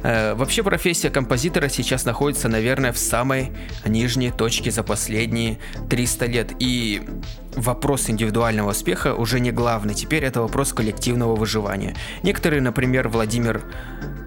[0.02, 3.52] Э, вообще профессия композитора сейчас находится, наверное, в самой
[3.85, 6.52] нижней точке за последние 300 лет.
[6.59, 7.02] И
[7.57, 11.94] вопрос индивидуального успеха уже не главный, теперь это вопрос коллективного выживания.
[12.22, 13.62] Некоторые, например, Владимир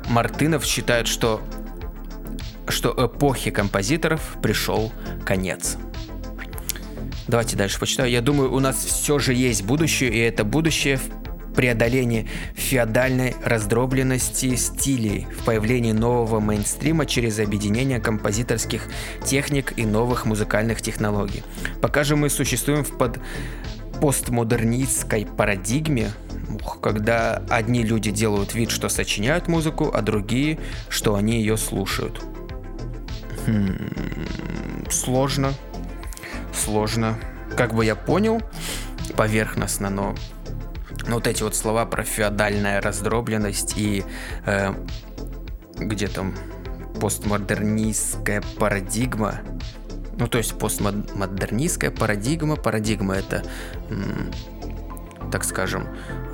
[0.09, 1.41] Мартынов считают, что
[2.67, 4.91] что эпохи композиторов пришел
[5.25, 5.77] конец.
[7.27, 8.09] Давайте дальше почитаю.
[8.09, 14.55] Я думаю, у нас все же есть будущее, и это будущее в преодолении феодальной раздробленности
[14.55, 18.83] стилей, в появлении нового мейнстрима через объединение композиторских
[19.25, 21.43] техник и новых музыкальных технологий.
[21.81, 23.19] Пока же мы существуем в под
[24.01, 26.11] постмодернистской парадигме,
[26.81, 32.21] когда одни люди делают вид, что сочиняют музыку, а другие, что они ее слушают.
[34.89, 35.53] Сложно.
[36.53, 37.17] Сложно.
[37.55, 38.41] Как бы я понял,
[39.15, 40.15] поверхностно, но
[41.07, 44.03] вот эти вот слова про феодальная раздробленность и
[44.45, 44.73] э,
[45.75, 46.33] где там
[46.99, 49.41] постмодернистская парадигма,
[50.17, 53.43] ну то есть постмодернистская парадигма, парадигма это,
[55.31, 55.87] так скажем,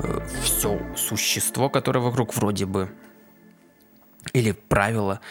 [0.03, 2.91] э, все существо, которое вокруг вроде бы,
[4.33, 5.21] или правило,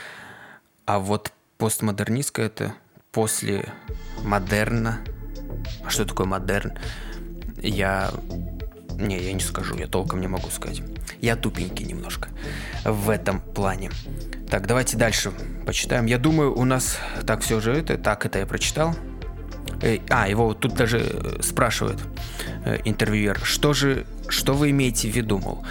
[0.86, 2.74] а вот Постмодернистская это
[3.12, 3.72] после
[4.22, 5.00] модерна.
[5.84, 6.72] А что такое модерн?
[7.58, 8.10] Я...
[8.98, 10.82] Не, я не скажу, я толком не могу сказать.
[11.20, 12.28] Я тупенький немножко
[12.84, 13.90] в этом плане.
[14.50, 15.32] Так, давайте дальше
[15.66, 16.06] почитаем.
[16.06, 16.98] Я думаю, у нас...
[17.26, 17.98] Так, все же это...
[17.98, 18.94] Так, это я прочитал.
[19.82, 22.00] Э, а, его тут даже э, спрашивают
[22.64, 25.64] э, интервьюер, что же, что вы имеете в виду, мол,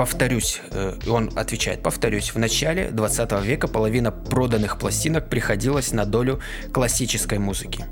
[0.00, 6.40] повторюсь, э, он отвечает, повторюсь, в начале 20 века половина проданных пластинок приходилась на долю
[6.72, 7.84] классической музыки.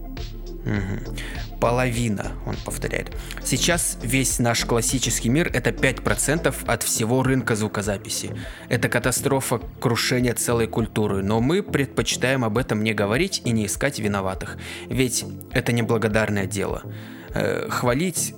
[0.64, 1.58] Угу.
[1.60, 3.14] Половина, он повторяет.
[3.44, 8.30] Сейчас весь наш классический мир это 5% от всего рынка звукозаписи.
[8.70, 13.98] Это катастрофа крушения целой культуры, но мы предпочитаем об этом не говорить и не искать
[13.98, 14.56] виноватых.
[14.88, 16.84] Ведь это неблагодарное дело.
[17.34, 18.34] Э, хвалить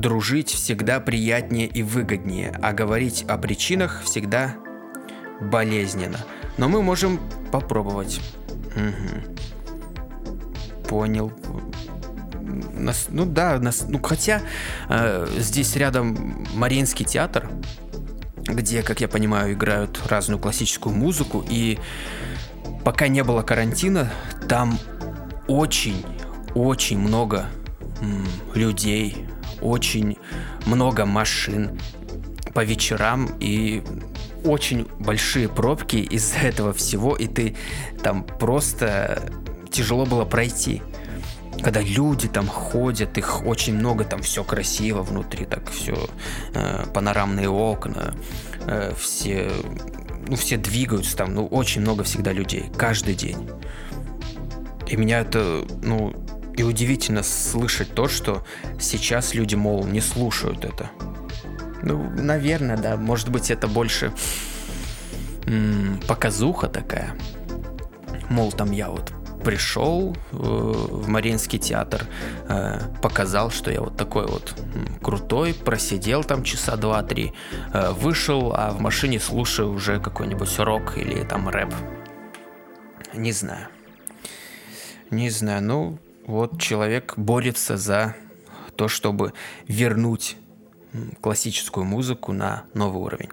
[0.00, 4.56] дружить всегда приятнее и выгоднее, а говорить о причинах всегда
[5.40, 6.18] болезненно.
[6.58, 8.20] Но мы можем попробовать.
[8.76, 9.36] Угу
[10.86, 11.32] понял.
[12.74, 14.40] Нас, ну да, нас, ну хотя
[14.88, 17.48] э, здесь рядом Мариинский театр,
[18.46, 21.78] где, как я понимаю, играют разную классическую музыку, и
[22.84, 24.12] пока не было карантина,
[24.48, 24.78] там
[25.48, 26.04] очень,
[26.54, 27.46] очень много
[28.54, 29.26] людей,
[29.60, 30.16] очень
[30.66, 31.78] много машин
[32.54, 33.82] по вечерам и
[34.44, 37.56] очень большие пробки из-за этого всего, и ты
[38.02, 39.30] там просто
[39.70, 40.82] тяжело было пройти.
[41.62, 46.08] Когда люди там ходят, их очень много, там все красиво внутри, так все
[46.54, 48.14] э, панорамные окна,
[48.66, 49.50] э, все,
[50.28, 53.48] ну все двигаются там, ну очень много всегда людей каждый день.
[54.86, 56.25] И меня это, ну
[56.56, 58.44] и удивительно слышать то, что
[58.80, 60.90] сейчас люди, мол, не слушают это.
[61.82, 62.96] Ну, наверное, да.
[62.96, 64.12] Может быть, это больше
[65.44, 67.14] м- показуха такая.
[68.30, 69.12] Мол, там я вот
[69.44, 72.02] пришел э, в Мариинский театр,
[72.48, 74.54] э, показал, что я вот такой вот
[75.00, 77.32] крутой, просидел там часа два-три,
[77.72, 81.72] э, вышел, а в машине слушаю уже какой-нибудь рок или там рэп.
[83.14, 83.68] Не знаю.
[85.10, 88.14] Не знаю, ну вот человек борется за
[88.76, 89.32] то, чтобы
[89.66, 90.36] вернуть
[91.20, 93.30] классическую музыку на новый уровень.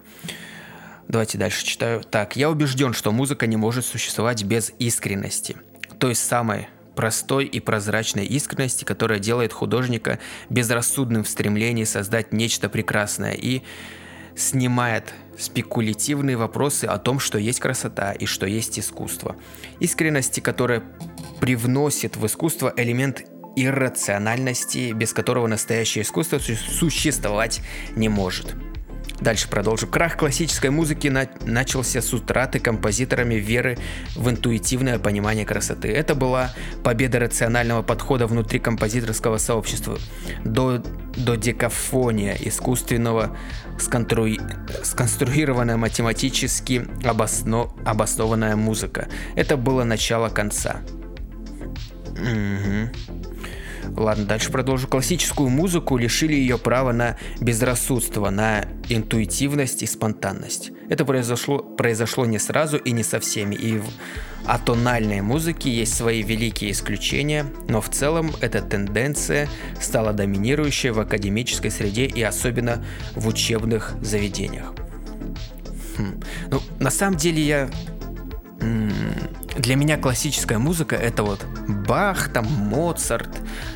[1.08, 2.02] Давайте дальше читаю.
[2.02, 5.56] Так, я убежден, что музыка не может существовать без искренности–
[6.04, 10.18] той самой простой и прозрачной искренности, которая делает художника
[10.50, 13.62] безрассудным в стремлении создать нечто прекрасное и
[14.36, 19.36] снимает спекулятивные вопросы о том, что есть красота и что есть искусство.
[19.80, 20.82] Искренности, которая
[21.40, 23.24] привносит в искусство элемент
[23.56, 27.60] иррациональности, без которого настоящее искусство существовать
[27.94, 28.54] не может.
[29.20, 29.86] Дальше продолжу.
[29.86, 33.78] Крах классической музыки на- начался с утраты композиторами веры
[34.16, 35.88] в интуитивное понимание красоты.
[35.88, 39.98] Это была победа рационального подхода внутри композиторского сообщества.
[40.44, 40.82] До,
[41.16, 43.36] до декафония искусственного
[43.78, 44.40] сконструи...
[44.82, 47.70] сконструированная математически обосно...
[47.84, 49.08] обоснованная музыка.
[49.36, 50.80] Это было начало конца.
[52.10, 53.23] Угу.
[53.96, 54.88] Ладно, дальше продолжу.
[54.88, 60.72] Классическую музыку лишили ее права на безрассудство, на интуитивность и спонтанность.
[60.88, 63.54] Это произошло, произошло не сразу и не со всеми.
[63.54, 63.86] И в
[64.46, 69.48] атональной музыке есть свои великие исключения, но в целом эта тенденция
[69.80, 74.74] стала доминирующей в академической среде и особенно в учебных заведениях.
[75.96, 76.20] Хм.
[76.50, 77.70] Ну, на самом деле я
[79.56, 81.44] для меня классическая музыка это вот
[81.86, 83.30] Бах, там Моцарт,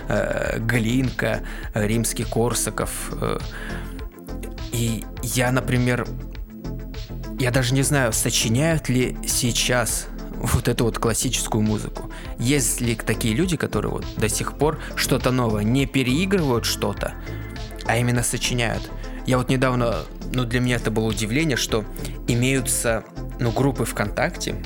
[0.09, 1.43] э, Глинка,
[1.75, 3.11] римский Корсаков.
[3.21, 3.39] Э,
[4.73, 6.07] и я, например,
[7.39, 10.09] я даже не знаю, сочиняют ли сейчас
[10.41, 12.11] вот эту вот классическую музыку.
[12.39, 17.15] Есть ли такие люди, которые вот до сих пор что-то новое не переигрывают что-то,
[17.87, 18.91] а именно сочиняют.
[19.27, 21.85] Я вот недавно, ну для меня это было удивление, что
[22.27, 23.05] имеются,
[23.41, 24.57] ну группы ВКонтакте,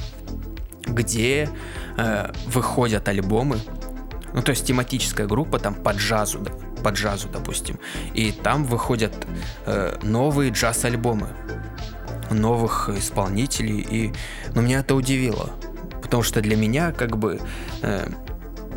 [0.95, 1.49] где
[1.97, 3.59] э, выходят альбомы,
[4.33, 6.41] ну то есть тематическая группа там по джазу,
[6.83, 7.79] по джазу, допустим,
[8.15, 9.15] и там выходят
[9.67, 11.29] э, новые джаз-альбомы
[12.31, 14.13] новых исполнителей, и
[14.55, 15.51] ну, меня это удивило,
[16.03, 17.41] потому что для меня как бы
[17.83, 18.09] э,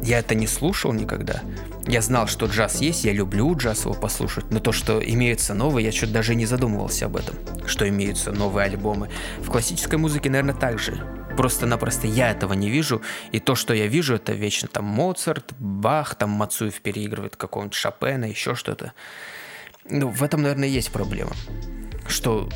[0.01, 1.41] я это не слушал никогда.
[1.87, 5.85] Я знал, что джаз есть, я люблю джаз его послушать, но то, что имеются новые,
[5.85, 9.09] я что-то даже не задумывался об этом, что имеются новые альбомы.
[9.39, 13.87] В классической музыке, наверное, так же просто-напросто я этого не вижу, и то, что я
[13.87, 18.93] вижу, это вечно там Моцарт, Бах, там Мацуев переигрывает какого-нибудь Шопена, еще что-то.
[19.89, 21.33] Ну, в этом, наверное, есть проблема,
[22.07, 22.49] что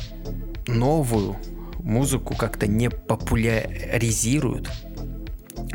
[0.66, 1.36] новую
[1.78, 4.68] музыку как-то не популяризируют,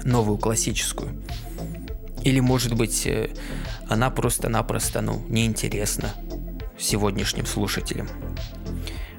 [0.03, 1.23] новую классическую.
[2.23, 3.29] Или, может быть, э,
[3.87, 6.09] она просто-напросто, ну, неинтересна
[6.77, 8.09] сегодняшним слушателям.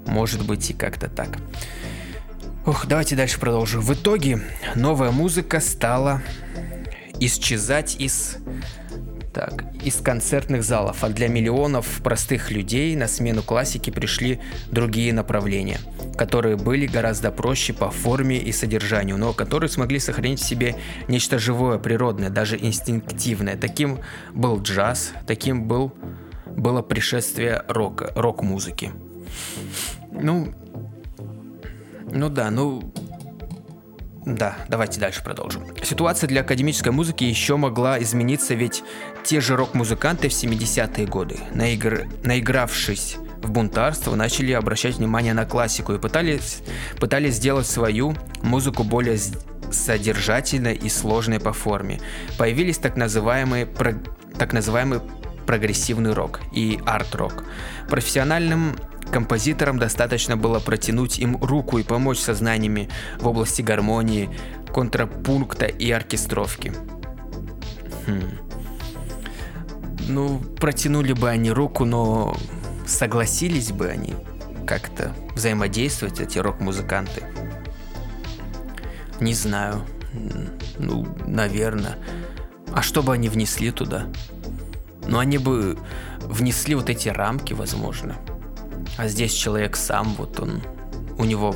[0.06, 1.38] Может быть и как-то так.
[2.66, 3.80] Ох, давайте дальше продолжим.
[3.80, 4.40] В итоге
[4.74, 6.20] новая музыка стала
[7.20, 8.38] исчезать из
[9.32, 14.40] Так, из концертных залов, а для миллионов простых людей на смену классики пришли
[14.72, 15.78] другие направления,
[16.16, 20.74] которые были гораздо проще по форме и содержанию, но которые смогли сохранить в себе
[21.06, 23.56] нечто живое, природное, даже инстинктивное.
[23.56, 24.00] Таким
[24.34, 25.92] был джаз, таким был,
[26.46, 28.90] было пришествие рока, рок-музыки.
[30.10, 30.52] Ну,
[32.10, 32.92] ну да, ну
[34.26, 35.64] да, давайте дальше продолжим.
[35.84, 38.82] Ситуация для академической музыки еще могла измениться, ведь
[39.24, 42.06] те же рок-музыканты в 70-е годы, наигр...
[42.24, 46.62] наигравшись в бунтарство, начали обращать внимание на классику и пытались,
[46.98, 49.18] пытались сделать свою музыку более
[49.70, 52.00] содержательной и сложной по форме.
[52.36, 53.66] Появились так называемые,
[54.36, 55.00] так называемый
[55.46, 57.44] прогрессивный рок и арт-рок.
[57.88, 58.76] Профессиональным
[59.12, 62.88] Композиторам достаточно было протянуть им руку и помочь со знаниями
[63.18, 64.30] в области гармонии,
[64.72, 66.72] контрапункта и оркестровки.
[68.06, 68.38] Хм.
[70.08, 72.36] Ну, протянули бы они руку, но
[72.86, 74.14] согласились бы они
[74.66, 77.22] как-то взаимодействовать, эти рок-музыканты?
[79.20, 79.84] Не знаю.
[80.78, 81.96] Ну, наверное.
[82.72, 84.06] А что бы они внесли туда?
[85.06, 85.78] Ну, они бы
[86.20, 88.16] внесли вот эти рамки, возможно.
[88.96, 90.62] А здесь человек сам, вот он,
[91.18, 91.54] у него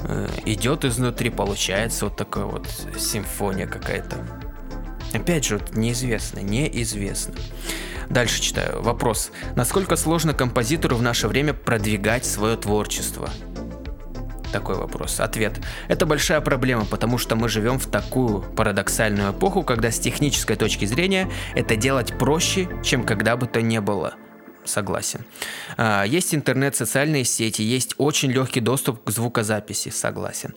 [0.00, 2.68] э, идет изнутри, получается вот такая вот
[2.98, 4.18] симфония какая-то.
[5.14, 7.34] Опять же, вот неизвестно, неизвестно.
[8.10, 8.82] Дальше читаю.
[8.82, 9.30] Вопрос.
[9.56, 13.30] Насколько сложно композитору в наше время продвигать свое творчество?
[14.52, 15.20] Такой вопрос.
[15.20, 15.60] Ответ.
[15.88, 20.84] Это большая проблема, потому что мы живем в такую парадоксальную эпоху, когда с технической точки
[20.84, 24.14] зрения это делать проще, чем когда бы то ни было
[24.64, 25.24] согласен.
[25.76, 30.54] А, есть интернет, социальные сети, есть очень легкий доступ к звукозаписи, согласен.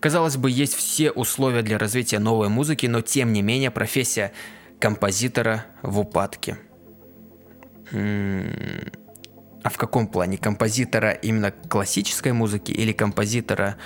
[0.00, 4.32] Казалось бы, есть все условия для развития новой музыки, но тем не менее профессия
[4.78, 6.58] композитора в упадке.
[9.62, 10.38] А в каком плане?
[10.38, 13.76] Композитора именно классической музыки или композитора,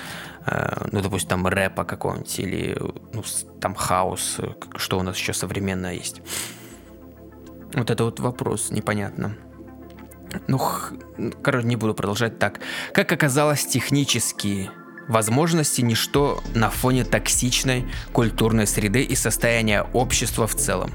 [0.46, 2.76] э, ну, допустим, там рэпа какого-нибудь или
[3.12, 3.24] ну,
[3.60, 4.38] там хаос,
[4.76, 6.22] что у нас еще современное есть?
[7.72, 9.36] Вот это вот вопрос непонятно.
[10.46, 10.60] Ну,
[11.42, 12.60] короче, не буду продолжать так.
[12.92, 14.70] Как оказалось, технические
[15.08, 20.92] возможности ничто на фоне токсичной культурной среды и состояния общества в целом.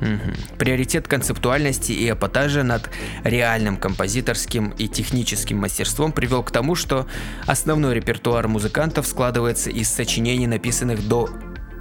[0.00, 0.58] Угу.
[0.58, 2.90] Приоритет концептуальности и эпатажа над
[3.22, 7.06] реальным композиторским и техническим мастерством привел к тому, что
[7.46, 11.30] основной репертуар музыкантов складывается из сочинений, написанных до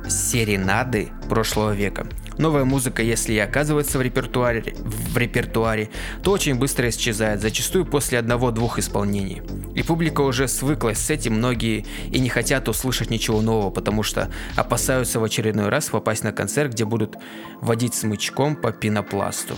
[0.09, 2.07] серенады прошлого века.
[2.37, 5.89] Новая музыка, если и оказывается в репертуаре, в репертуаре,
[6.23, 9.41] то очень быстро исчезает, зачастую после одного-двух исполнений.
[9.75, 14.31] И публика уже свыклась с этим, многие и не хотят услышать ничего нового, потому что
[14.55, 17.17] опасаются в очередной раз попасть на концерт, где будут
[17.61, 19.55] водить смычком по пенопласту.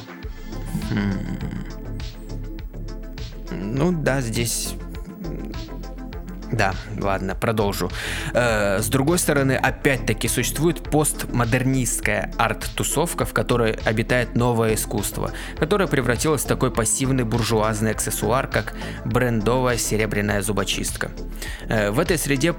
[0.91, 1.55] Хм.
[3.51, 4.75] Ну да, здесь
[6.51, 7.91] да, ладно, продолжу.
[8.33, 16.43] Э, с другой стороны, опять-таки существует постмодернистская арт-тусовка, в которой обитает новое искусство, которое превратилось
[16.43, 18.75] в такой пассивный буржуазный аксессуар, как
[19.05, 21.11] брендовая серебряная зубочистка.
[21.67, 22.53] Э, в этой среде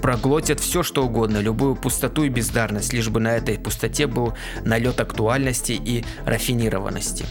[0.00, 5.00] проглотят все, что угодно, любую пустоту и бездарность, лишь бы на этой пустоте был налет
[5.00, 7.26] актуальности и рафинированности.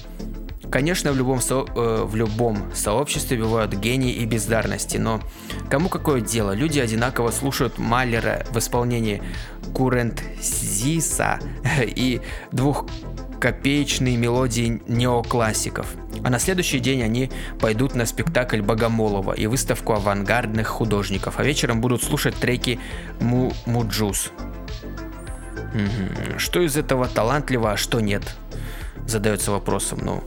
[0.73, 5.21] Конечно, в любом, со, э, в любом сообществе бывают гении и бездарности, но
[5.69, 6.53] кому какое дело?
[6.53, 9.21] Люди одинаково слушают Малера в исполнении
[9.75, 11.39] Курентзиса
[11.85, 12.21] и
[12.51, 15.85] двухкопеечные мелодии неоклассиков.
[16.23, 21.81] А на следующий день они пойдут на спектакль Богомолова и выставку авангардных художников, а вечером
[21.81, 22.79] будут слушать треки
[23.19, 24.31] Му Mujuice.
[26.37, 28.23] Что из этого талантливо, а что нет?
[29.05, 30.23] Задается вопросом, ну,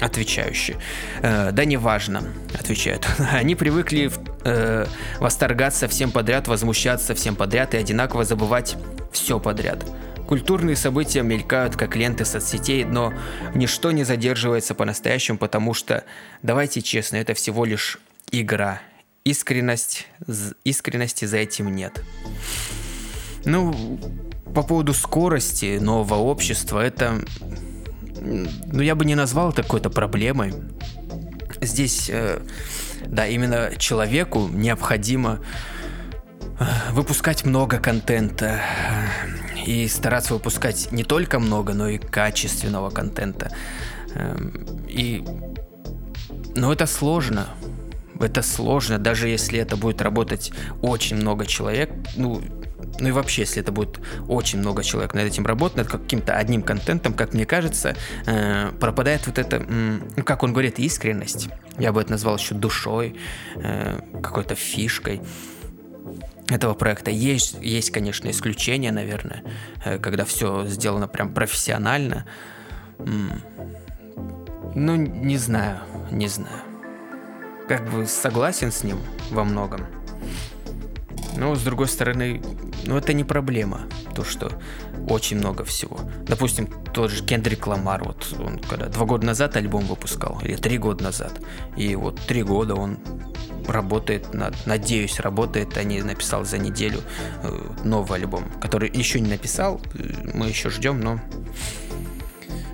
[0.00, 0.76] отвечающие.
[1.22, 2.22] Э, да неважно,
[2.58, 3.06] отвечают.
[3.32, 4.10] Они привыкли
[4.44, 4.86] э,
[5.18, 8.76] восторгаться всем подряд, возмущаться всем подряд и одинаково забывать
[9.12, 9.84] все подряд.
[10.26, 13.12] Культурные события мелькают как ленты соцсетей, но
[13.54, 16.04] ничто не задерживается по-настоящему, потому что,
[16.42, 17.98] давайте честно, это всего лишь
[18.30, 18.80] игра.
[19.24, 20.06] Искренность,
[20.62, 22.04] искренности за этим нет.
[23.44, 23.98] Ну,
[24.54, 27.24] по поводу скорости нового общества, это
[28.20, 30.54] ну, я бы не назвал это какой-то проблемой.
[31.60, 32.40] Здесь, э,
[33.06, 35.40] да, именно человеку необходимо
[36.58, 43.50] э, выпускать много контента э, и стараться выпускать не только много, но и качественного контента.
[44.14, 45.24] Эм, и,
[46.54, 47.48] но это сложно.
[48.20, 50.52] это сложно, даже если это будет работать
[50.82, 52.42] очень много человек, ну,
[52.98, 56.62] ну и вообще, если это будет очень много человек над этим работать, над каким-то одним
[56.62, 61.48] контентом, как мне кажется, э, пропадает вот это, ну, как он говорит, искренность.
[61.78, 63.16] Я бы это назвал еще душой,
[63.56, 65.22] э, какой-то фишкой
[66.48, 67.10] этого проекта.
[67.10, 69.44] Есть, есть, конечно, исключения, наверное,
[69.84, 72.26] э, когда все сделано прям профессионально.
[74.74, 75.80] Ну, не знаю,
[76.10, 76.62] не знаю.
[77.68, 78.98] Как бы согласен с ним
[79.30, 79.86] во многом.
[81.36, 82.42] Но, с другой стороны,
[82.86, 83.82] ну, это не проблема.
[84.14, 84.50] То, что
[85.08, 85.98] очень много всего.
[86.26, 90.78] Допустим, тот же Кендрик Ламар, вот он когда два года назад альбом выпускал, или три
[90.78, 91.40] года назад.
[91.76, 92.98] И вот три года он
[93.66, 97.00] работает, над, надеюсь, работает, а не написал за неделю
[97.42, 101.20] э, новый альбом, который еще не написал, э, мы еще ждем, но...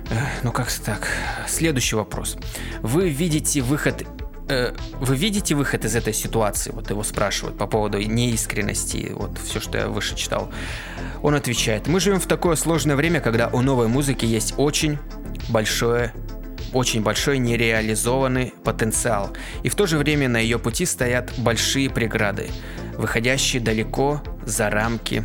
[0.09, 1.07] Э, ну как так.
[1.47, 2.37] Следующий вопрос.
[2.81, 4.05] Вы видите выход
[4.49, 6.71] Э, вы видите выход из этой ситуации?
[6.71, 10.49] Вот его спрашивают по поводу неискренности, вот все, что я выше читал.
[11.21, 14.97] Он отвечает, мы живем в такое сложное время, когда у новой музыки есть очень
[15.49, 16.13] большое
[16.73, 19.31] очень большой нереализованный потенциал,
[19.63, 22.49] и в то же время на ее пути стоят большие преграды,
[22.97, 25.23] выходящие далеко за рамки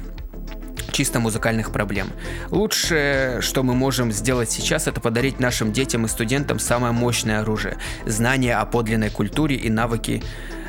[0.92, 2.08] чисто музыкальных проблем.
[2.50, 7.78] Лучшее, что мы можем сделать сейчас, это подарить нашим детям и студентам самое мощное оружие–
[8.06, 10.22] знания о подлинной культуре и навыки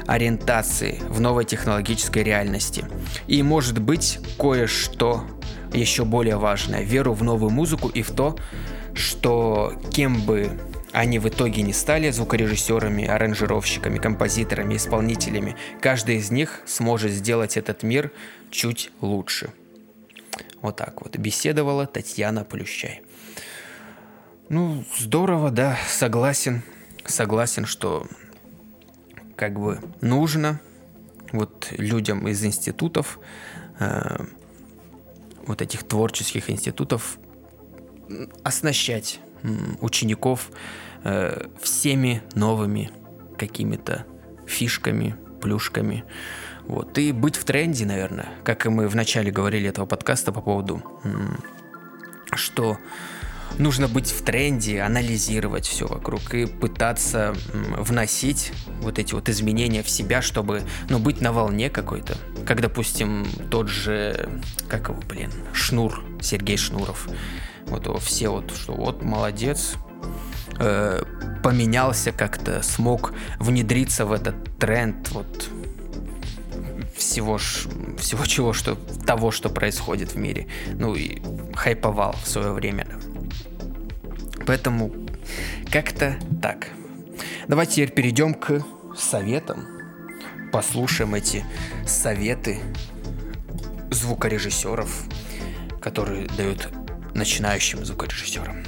[0.08, 2.86] ориентации в новой технологической реальности.
[3.28, 5.26] И может быть кое-что
[5.74, 8.38] еще более важное– веру в новую музыку и в то,
[8.94, 10.60] что кем бы
[10.92, 15.56] они в итоге не стали звукорежиссерами, аранжировщиками, композиторами, исполнителями.
[15.82, 18.12] Каждый из них сможет сделать этот мир
[18.52, 19.50] чуть лучше.
[20.64, 23.01] Вот так вот беседовала Татьяна Плющай.
[24.47, 26.64] Ну, здорово, да, согласен.
[27.05, 28.07] Согласен, что
[29.36, 30.61] как бы нужно
[31.34, 33.20] вот людям из институтов,
[33.80, 34.24] э,
[35.45, 37.18] вот этих творческих институтов,
[38.43, 39.20] оснащать
[39.82, 40.49] учеников
[41.03, 42.89] э, всеми новыми
[43.38, 44.05] какими-то
[44.47, 46.05] фишками, плюшками,
[46.68, 46.97] вот.
[46.97, 50.84] И быть в тренде, наверное, как и мы вначале говорили этого подкаста по поводу,
[52.34, 52.78] что
[53.57, 58.51] нужно быть в тренде, анализировать все вокруг и пытаться вносить
[58.82, 62.18] вот эти вот изменения в себя, чтобы, ну, быть на волне какой-то.
[62.45, 67.07] Как, допустим, тот же, как его, блин, Шнур, Сергей Шнуров.
[67.68, 69.76] Вот все вот, что вот, молодец,
[70.59, 71.03] э,
[71.43, 75.49] поменялся как-то, смог внедриться в этот тренд, вот,
[76.96, 78.76] всего, всего чего, что,
[79.06, 80.48] того, что происходит в мире.
[80.74, 81.22] Ну и
[81.56, 82.88] хайповал в свое время.
[84.46, 84.94] Поэтому
[85.72, 86.70] как-то так.
[87.48, 88.64] Давайте теперь перейдем к
[88.98, 89.68] советам.
[90.52, 91.44] Послушаем эти
[91.86, 92.60] советы
[93.89, 95.06] звукорежиссеров,
[95.82, 96.70] которые дают
[97.14, 98.64] начинающим звукорежиссерам.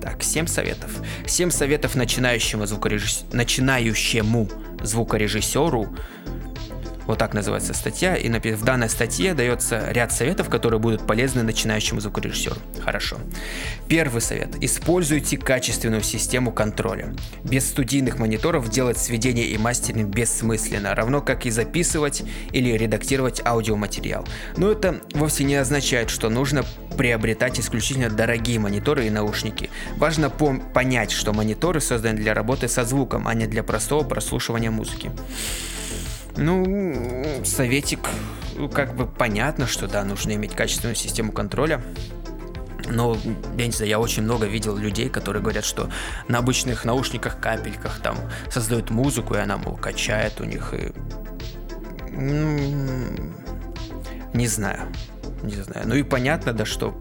[0.00, 1.00] Так, 7 советов.
[1.26, 3.24] 7 советов начинающему, звукорежисс...
[3.32, 4.48] начинающему
[4.82, 5.94] звукорежиссеру
[7.06, 12.00] вот так называется статья, и в данной статье дается ряд советов, которые будут полезны начинающему
[12.00, 12.56] звукорежиссеру.
[12.82, 13.16] Хорошо.
[13.88, 14.56] Первый совет.
[14.62, 17.14] Используйте качественную систему контроля.
[17.44, 24.26] Без студийных мониторов делать сведение и мастеринг бессмысленно, равно как и записывать или редактировать аудиоматериал.
[24.56, 26.64] Но это вовсе не означает, что нужно
[26.96, 29.70] приобретать исключительно дорогие мониторы и наушники.
[29.96, 35.10] Важно понять, что мониторы созданы для работы со звуком, а не для простого прослушивания музыки.
[36.36, 38.00] Ну, советик,
[38.72, 41.82] как бы понятно, что да, нужно иметь качественную систему контроля.
[42.88, 43.16] Но,
[43.56, 45.90] я не знаю, я очень много видел людей, которые говорят, что
[46.28, 48.16] на обычных наушниках, капельках там
[48.50, 50.72] создают музыку, и она, мол, качает у них.
[50.72, 50.92] И...
[54.34, 54.92] Не знаю.
[55.42, 55.88] Не знаю.
[55.88, 56.96] Ну и понятно, да, что...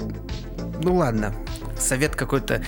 [0.81, 1.33] Ну ладно,
[1.77, 2.63] совет какой-то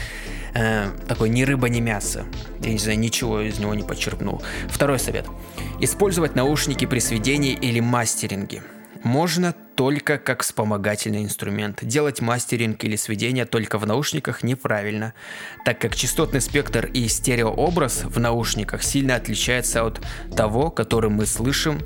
[0.58, 2.26] э, такой ни рыба, ни мясо.
[2.62, 4.41] Я не знаю, ничего из него не подчеркнул.
[4.70, 5.28] Второй совет.
[5.80, 8.64] Использовать наушники при сведении или мастеринге.
[9.03, 11.80] Можно только как вспомогательный инструмент.
[11.84, 15.14] Делать мастеринг или сведение только в наушниках неправильно,
[15.66, 20.01] так как частотный спектр и стереообраз в наушниках сильно отличается от
[20.36, 21.80] того, который мы слышим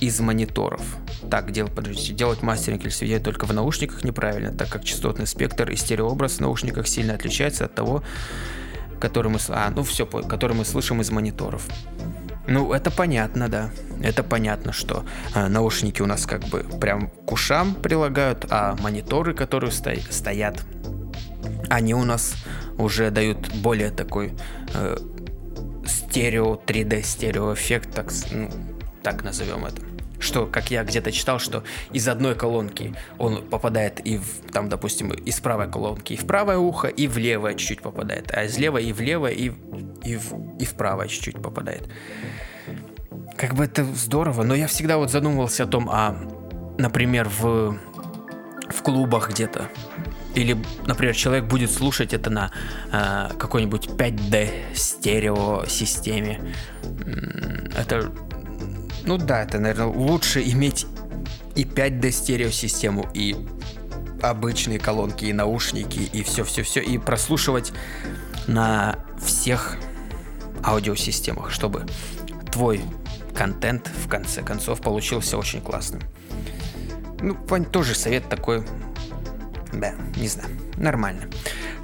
[0.00, 0.80] из мониторов.
[1.30, 5.70] Так, дел, подождите, делать мастеринг или сведение только в наушниках неправильно, так как частотный спектр
[5.70, 8.02] и стереообраз в наушниках сильно отличается от того,
[8.98, 11.66] который мы, а, ну все, который мы слышим из мониторов.
[12.46, 13.70] Ну, это понятно, да.
[14.02, 15.04] Это понятно, что
[15.34, 19.90] э, наушники у нас как бы прям к ушам прилагают, а мониторы, которые сто...
[20.08, 20.62] стоят,
[21.68, 22.36] они у нас
[22.78, 24.32] уже дают более такой
[24.72, 24.96] э,
[25.84, 28.48] стерео, 3D стерео эффект, так, ну,
[29.02, 29.82] так назовем это
[30.18, 35.10] что, как я где-то читал, что из одной колонки он попадает и в, там, допустим,
[35.10, 38.84] из правой колонки и в правое ухо, и в левое чуть-чуть попадает, а из левой
[38.84, 39.52] и в левое, и,
[40.04, 41.88] и, в, и в правое чуть-чуть попадает.
[43.36, 46.16] Как бы это здорово, но я всегда вот задумывался о том, а,
[46.76, 47.78] например, в,
[48.68, 49.68] в клубах где-то,
[50.34, 50.56] или,
[50.86, 52.50] например, человек будет слушать это на
[52.92, 56.40] э, какой-нибудь 5D стерео системе.
[57.76, 58.12] Это
[59.08, 60.86] ну да, это, наверное, лучше иметь
[61.54, 63.36] и 5D стереосистему, и
[64.20, 67.72] обычные колонки, и наушники, и все-все-все, и прослушивать
[68.48, 69.78] на всех
[70.62, 71.86] аудиосистемах, чтобы
[72.52, 72.82] твой
[73.34, 76.02] контент в конце концов получился очень классным.
[77.22, 77.34] Ну,
[77.64, 78.62] тоже совет такой,
[79.72, 81.22] да, не знаю, нормально.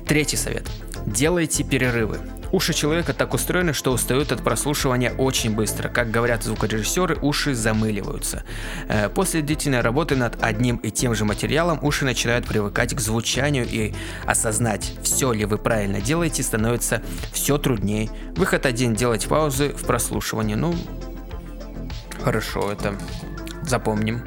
[0.06, 0.68] Третий совет.
[1.06, 2.18] Делайте перерывы.
[2.54, 5.88] Уши человека так устроены, что устают от прослушивания очень быстро.
[5.88, 8.44] Как говорят звукорежиссеры, уши замыливаются.
[8.86, 13.66] Э, после длительной работы над одним и тем же материалом уши начинают привыкать к звучанию
[13.68, 13.92] и
[14.24, 17.02] осознать, все ли вы правильно делаете, становится
[17.32, 18.08] все труднее.
[18.36, 20.54] Выход один– делать паузы в прослушивании.
[20.54, 20.76] Ну,
[22.22, 22.94] хорошо, это
[23.62, 24.22] запомним.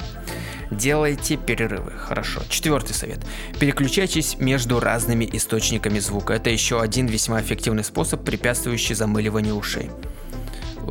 [0.70, 1.92] Делайте перерывы.
[1.92, 2.42] Хорошо.
[2.48, 3.20] Четвертый совет.
[3.58, 6.34] Переключайтесь между разными источниками звука.
[6.34, 9.90] Это еще один весьма эффективный способ, препятствующий замыливанию ушей.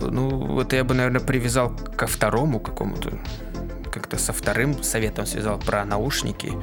[0.01, 3.19] Ну, это я бы, наверное, привязал ко второму какому-то.
[3.91, 6.53] Как-то со вторым советом связал про наушники.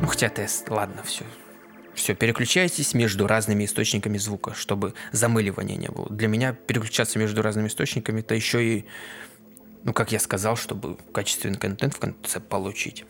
[0.00, 1.24] Ну, хотя тест, ладно, все.
[1.94, 6.06] Все, переключайтесь между разными источниками звука, чтобы замыливания не было.
[6.10, 8.84] Для меня переключаться между разными источниками это еще и
[9.86, 13.06] ну, как я сказал, чтобы качественный контент в конце получить.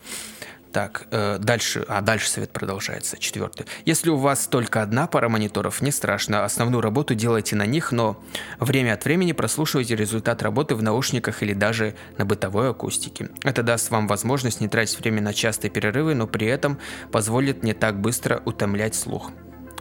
[0.71, 3.65] Так, э, дальше, а дальше совет продолжается, четвертый.
[3.85, 8.21] Если у вас только одна пара мониторов, не страшно, основную работу делайте на них, но
[8.59, 13.29] время от времени прослушивайте результат работы в наушниках или даже на бытовой акустике.
[13.43, 16.77] Это даст вам возможность не тратить время на частые перерывы, но при этом
[17.11, 19.31] позволит не так быстро утомлять слух.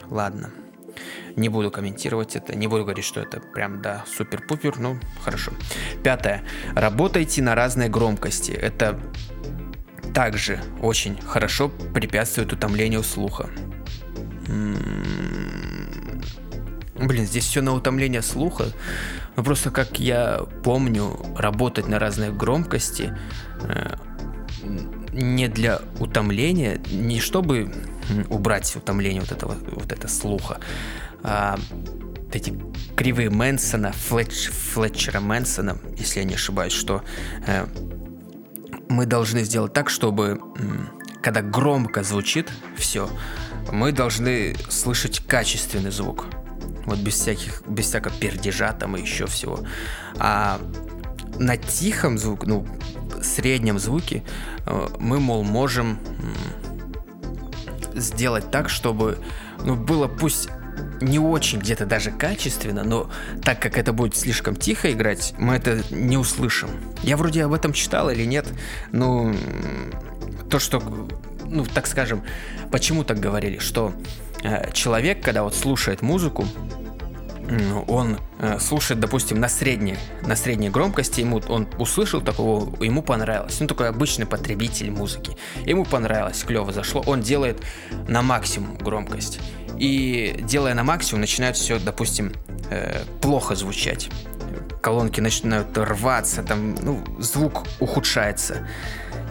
[0.08, 0.50] Ладно.
[1.36, 5.52] Не буду комментировать это, не буду говорить, что это прям, да, супер-пупер, ну, хорошо.
[6.02, 6.42] Пятое.
[6.74, 8.52] Работайте на разной громкости.
[8.52, 8.98] Это
[10.14, 13.50] также очень хорошо препятствует утомлению слуха.
[14.48, 16.22] М-м-м.
[17.06, 18.66] Блин, здесь все на утомление слуха.
[19.36, 23.16] Ну просто как я помню, работать на разной громкости
[23.60, 23.96] э,
[25.16, 27.72] не для утомления, не чтобы
[28.28, 30.60] убрать утомление вот этого вот это слуха,
[31.22, 31.58] а,
[32.32, 32.54] эти
[32.94, 37.02] кривые Мэнсона, Флетч, Флетчера Мэнсона, если я не ошибаюсь, что
[37.46, 37.66] э,
[38.88, 40.40] мы должны сделать так, чтобы
[41.22, 43.08] когда громко звучит все,
[43.72, 46.26] мы должны слышать качественный звук.
[46.84, 49.60] Вот без всяких, без всякого пердежа там и еще всего.
[50.18, 50.60] А
[51.38, 52.66] на тихом звуке, ну,
[53.22, 54.22] среднем звуке
[54.66, 55.98] э, мы, мол, можем
[57.94, 59.18] сделать так, чтобы
[59.64, 60.48] ну, было пусть
[61.00, 63.10] не очень где-то даже качественно, но
[63.42, 66.70] так как это будет слишком тихо играть, мы это не услышим.
[67.02, 68.46] Я вроде об этом читал или нет,
[68.92, 69.34] ну,
[70.50, 70.82] то, что,
[71.46, 72.22] ну, так скажем,
[72.70, 73.92] почему так говорили, что
[74.42, 76.46] э, человек, когда вот слушает музыку,
[77.86, 83.58] он э, слушает, допустим, на средней, на средней громкости, ему он услышал такого, ему понравилось.
[83.60, 85.36] Ну, такой обычный потребитель музыки.
[85.64, 87.02] Ему понравилось, клево зашло.
[87.06, 87.62] Он делает
[88.08, 89.40] на максимум громкость.
[89.78, 92.32] И делая на максимум, начинает все, допустим,
[92.70, 94.10] э, плохо звучать.
[94.82, 98.66] Колонки начинают рваться, там, ну, звук ухудшается.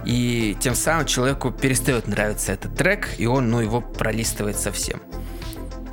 [0.05, 5.01] И тем самым человеку перестает нравиться этот трек, и он, ну, его пролистывает совсем.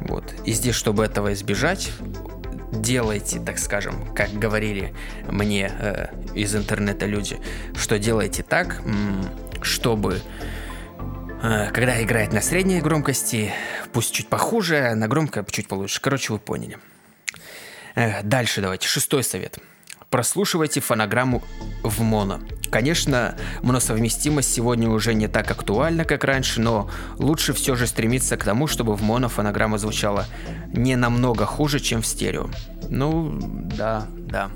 [0.09, 0.35] Вот.
[0.45, 1.91] И здесь, чтобы этого избежать,
[2.73, 4.95] делайте, так скажем, как говорили
[5.29, 7.39] мне э, из интернета люди,
[7.77, 8.83] что делайте так,
[9.61, 10.21] чтобы
[11.43, 13.53] э, когда играет на средней громкости,
[13.93, 16.01] пусть чуть похуже, на громкой чуть получше.
[16.01, 16.79] Короче, вы поняли.
[17.95, 18.89] Э, дальше давайте.
[18.89, 19.59] Шестой совет.
[20.13, 21.43] Прослушивайте фонограмму
[21.83, 22.41] в моно.
[22.71, 28.45] Конечно, моносовместимость сегодня уже не так актуальна, как раньше, но лучше все же стремиться к
[28.45, 30.27] тому, чтобы в моно фонограмма звучала
[30.71, 32.51] не намного хуже, чем в стерео.
[32.91, 34.51] Ну, да, да.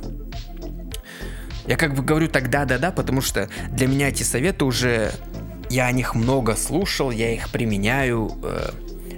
[1.67, 5.11] Я как бы говорю так да-да-да, потому что для меня эти советы уже...
[5.71, 8.71] Я о них много слушал, я их применяю, э,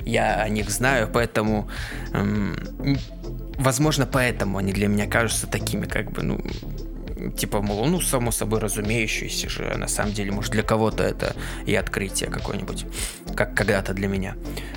[0.07, 1.69] я о них знаю, поэтому...
[2.13, 2.55] Э,
[3.59, 6.41] возможно, поэтому они для меня кажутся такими, как бы, ну,
[7.37, 11.35] типа, мол, ну, само собой разумеющееся же, на самом деле, может, для кого-то это
[11.67, 12.87] и открытие какое-нибудь,
[13.35, 14.37] как когда-то для меня.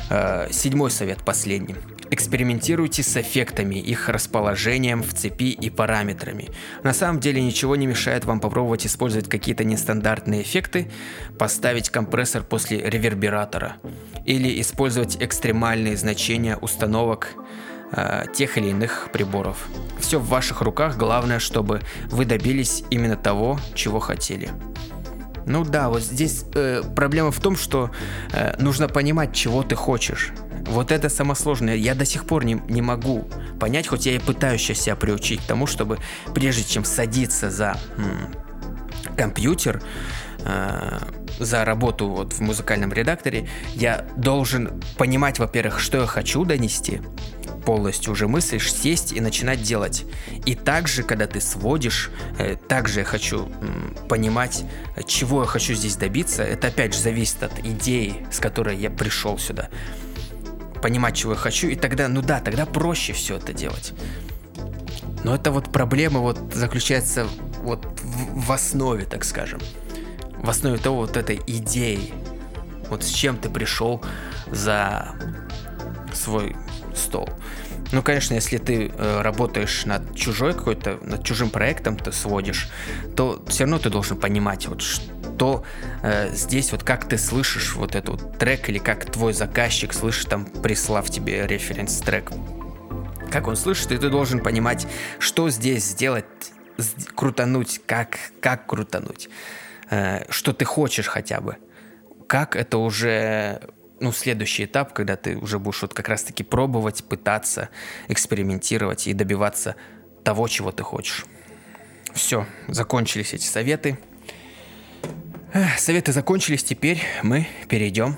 [0.10, 1.76] Э, седьмой совет, последний.
[2.10, 6.50] Экспериментируйте с эффектами, их расположением в цепи и параметрами.
[6.84, 10.92] На самом деле ничего не мешает вам попробовать использовать какие-то нестандартные эффекты,
[11.40, 13.78] поставить компрессор после ревербератора
[14.26, 17.30] или использовать экстремальные значения установок
[17.92, 19.68] э, тех или иных приборов.
[20.00, 24.50] Все в ваших руках, главное, чтобы вы добились именно того, чего хотели.
[25.46, 27.92] Ну да, вот здесь э, проблема в том, что
[28.32, 30.32] э, нужно понимать, чего ты хочешь.
[30.68, 31.76] Вот это самое сложное.
[31.76, 33.28] Я до сих пор не, не могу
[33.60, 35.98] понять, хоть я и пытаюсь сейчас себя приучить к тому, чтобы
[36.34, 38.34] прежде чем садиться за м,
[39.18, 39.82] компьютер,
[40.46, 41.00] э,
[41.40, 47.02] за работу вот в музыкальном редакторе, я должен понимать, во-первых, что я хочу донести,
[47.66, 50.06] полностью уже мыслишь, сесть и начинать делать.
[50.46, 53.50] И также, когда ты сводишь, э, также я хочу
[54.10, 54.64] понимать,
[55.06, 56.44] чего я хочу здесь добиться.
[56.44, 59.70] Это опять же зависит от идеи, с которой я пришел сюда.
[60.82, 63.94] Понимать, чего я хочу, и тогда, ну да, тогда проще все это делать.
[65.24, 67.28] Но это вот проблема вот заключается
[67.62, 69.60] вот в, в основе, так скажем.
[70.38, 72.14] В основе того вот этой идеи.
[72.90, 74.02] Вот с чем ты пришел
[74.52, 75.16] за
[76.14, 76.56] свой
[76.98, 77.30] стол.
[77.92, 82.70] Ну, конечно, если ты э, работаешь над чужой какой-то, над чужим проектом, ты сводишь,
[83.16, 85.64] то все равно ты должен понимать, вот что
[86.02, 90.46] э, здесь, вот как ты слышишь вот этот трек, или как твой заказчик слышит, там,
[90.46, 92.32] прислав тебе референс-трек.
[93.30, 94.88] Как он слышит, и ты должен понимать,
[95.20, 96.26] что здесь сделать,
[97.16, 99.30] крутануть, как, как крутануть,
[99.90, 101.58] э, что ты хочешь хотя бы.
[102.28, 103.62] Как это уже
[104.02, 107.70] ну, следующий этап, когда ты уже будешь вот как раз-таки пробовать, пытаться,
[108.08, 109.76] экспериментировать и добиваться
[110.24, 111.26] того, чего ты хочешь.
[112.14, 114.00] Все, закончились эти советы.
[115.78, 118.18] Советы закончились, теперь мы перейдем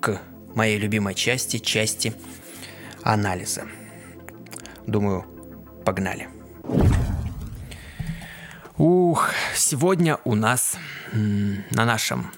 [0.00, 0.20] к
[0.54, 2.14] моей любимой части, части
[3.02, 3.64] анализа.
[4.86, 5.24] Думаю,
[5.84, 6.28] погнали.
[8.76, 10.76] Ух, сегодня у нас
[11.12, 12.30] на нашем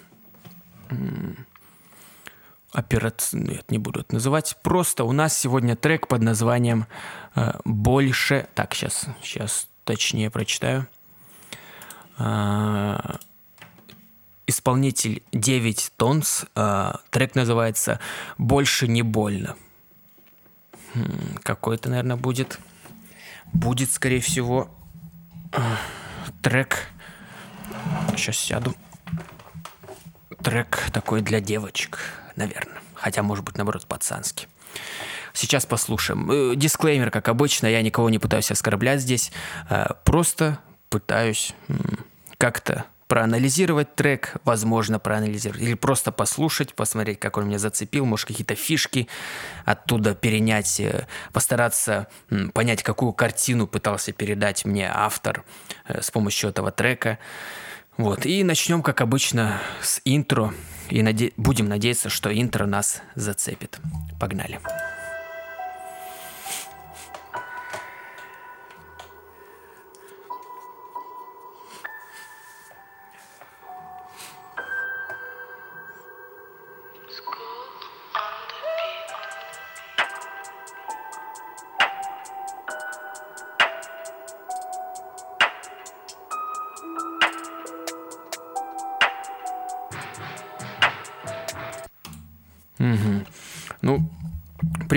[2.77, 6.87] операцию, нет, не буду это называть, просто у нас сегодня трек под названием
[7.35, 10.87] э, «Больше...» Так, сейчас, сейчас точнее прочитаю.
[12.18, 12.99] Э,
[14.47, 17.99] исполнитель 9 Тонс, э, трек называется
[18.37, 19.57] «Больше не больно».
[20.95, 22.61] Хм, какой-то, наверное, будет.
[23.55, 24.68] Будет, скорее всего,
[25.53, 25.61] э,
[26.43, 26.89] трек...
[28.16, 28.74] Сейчас сяду.
[30.43, 31.99] Трек такой для девочек
[32.37, 32.80] наверное.
[32.95, 34.49] Хотя, может быть, наоборот, пацанский.
[35.37, 36.30] Сейчас послушаем.
[36.30, 39.32] Э, дисклеймер, как обычно, я никого не пытаюсь оскорблять здесь.
[39.68, 40.59] Э, просто
[40.89, 41.55] пытаюсь
[42.39, 48.55] как-то проанализировать трек, возможно, проанализировать, или просто послушать, посмотреть, как он меня зацепил, может, какие-то
[48.55, 49.09] фишки
[49.66, 52.09] оттуда перенять, э, постараться
[52.55, 55.45] понять, какую картину пытался передать мне автор
[55.87, 57.18] с помощью этого трека.
[57.97, 60.53] Вот, и начнем, как обычно, с интро.
[60.90, 61.32] И наде...
[61.36, 63.78] будем надеяться, что интро нас зацепит.
[64.20, 64.57] Погнали.
[64.57, 64.86] Угу.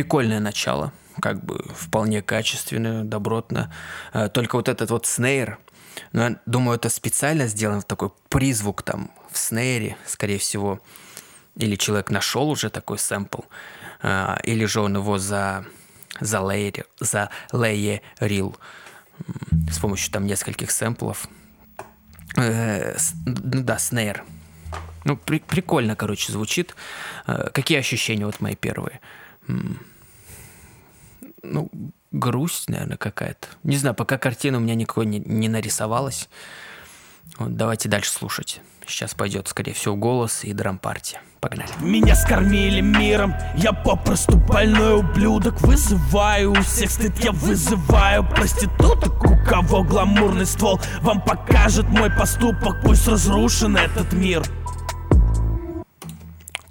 [0.09, 0.91] Прикольное начало,
[1.21, 3.71] как бы вполне качественное, добротно.
[4.11, 5.59] Э, только вот этот вот снейр,
[6.13, 10.79] ну, я думаю, это специально сделано, такой призвук там в снейре, скорее всего.
[11.57, 13.41] Или человек нашел уже такой сэмпл,
[14.01, 15.63] э, или же он его за,
[16.19, 18.57] за, лейер, за лейерил
[19.71, 21.27] с помощью там нескольких сэмплов.
[22.35, 24.23] Э, да, снейр.
[25.05, 26.75] Ну, при, прикольно, короче, звучит.
[27.27, 29.01] Э, какие ощущения вот мои первые?
[31.43, 31.69] Ну,
[32.11, 33.47] грусть, наверное, какая-то.
[33.63, 36.29] Не знаю, пока картина у меня никакой не, не нарисовалась.
[37.37, 38.61] Вот, давайте дальше слушать.
[38.87, 41.21] Сейчас пойдет, скорее всего, голос и драм-партия.
[41.39, 41.69] Погнали.
[41.79, 49.37] Меня скормили миром, я попросту больной ублюдок Вызываю у всех стыд, я вызываю проституток У
[49.45, 54.43] кого гламурный ствол, вам покажет мой поступок Пусть разрушен этот мир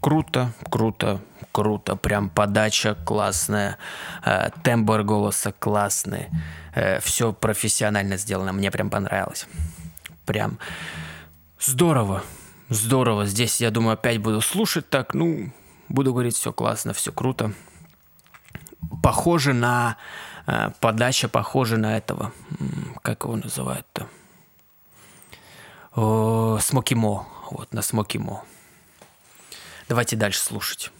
[0.01, 1.23] Круто, круто,
[1.59, 1.97] круто.
[1.97, 3.79] Прям подача классная,
[4.25, 6.29] э, тембр голоса классный.
[6.77, 8.53] Э, все профессионально сделано.
[8.53, 9.49] Мне прям понравилось.
[10.25, 10.59] Прям
[11.59, 12.23] здорово.
[12.69, 13.27] Здорово.
[13.27, 15.15] Здесь, я думаю, опять буду слушать так.
[15.15, 15.51] Ну,
[15.89, 17.53] буду говорить, все классно, все круто.
[19.03, 19.97] похоже на...
[20.47, 22.31] Э, подача похожа на этого.
[23.03, 24.07] Как его называют-то?
[26.61, 27.27] Смоки Мо.
[27.51, 28.45] Вот, на Смоки Мо.
[29.89, 30.93] Давайте дальше слушать.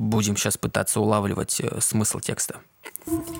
[0.00, 2.56] Будем сейчас пытаться улавливать э, смысл текста.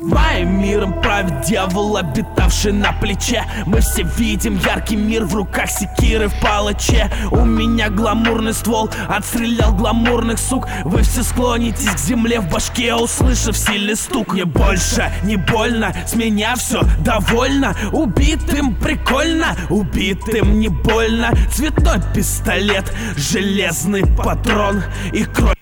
[0.02, 3.46] Моим миром правит дьявол, обитавший на плече.
[3.64, 9.74] Мы все видим яркий мир в руках секиры в палаче У меня гламурный ствол, отстрелял
[9.74, 10.68] гламурных сук.
[10.84, 14.34] Вы все склонитесь к земле в башке, услышав сильный стук.
[14.34, 17.74] Не больше, не больно, с меня все довольно.
[17.90, 21.30] Убитым прикольно, убитым не больно.
[21.50, 24.82] Цветной пистолет, железный патрон
[25.14, 25.56] и кровь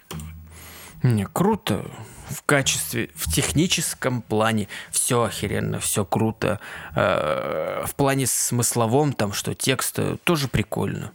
[1.03, 1.85] не, круто
[2.31, 6.61] в качестве, в техническом плане все охеренно, все круто.
[6.95, 11.13] Э, в плане смысловом, там, что текст э, тоже прикольно.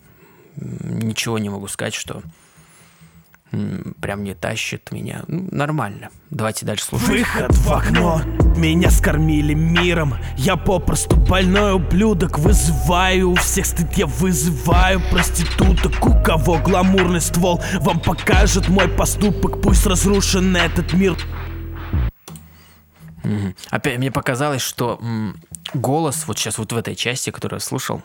[0.55, 2.21] Ничего не могу сказать, что
[4.01, 5.23] прям не тащит меня.
[5.27, 6.09] Ну, нормально.
[6.31, 7.09] Давайте дальше слушать.
[7.09, 8.21] Выход в окно.
[8.55, 10.15] Меня скормили миром.
[10.37, 12.39] Я попросту больной ублюдок.
[12.39, 16.03] Вызываю у всех стыд, я вызываю проституток.
[16.05, 19.61] У кого гламурный ствол вам покажет мой поступок.
[19.61, 21.15] Пусть разрушен этот мир.
[23.23, 23.53] Угу.
[23.69, 25.39] Опять мне показалось, что м,
[25.73, 28.01] голос вот сейчас вот в этой части, которую я слушал,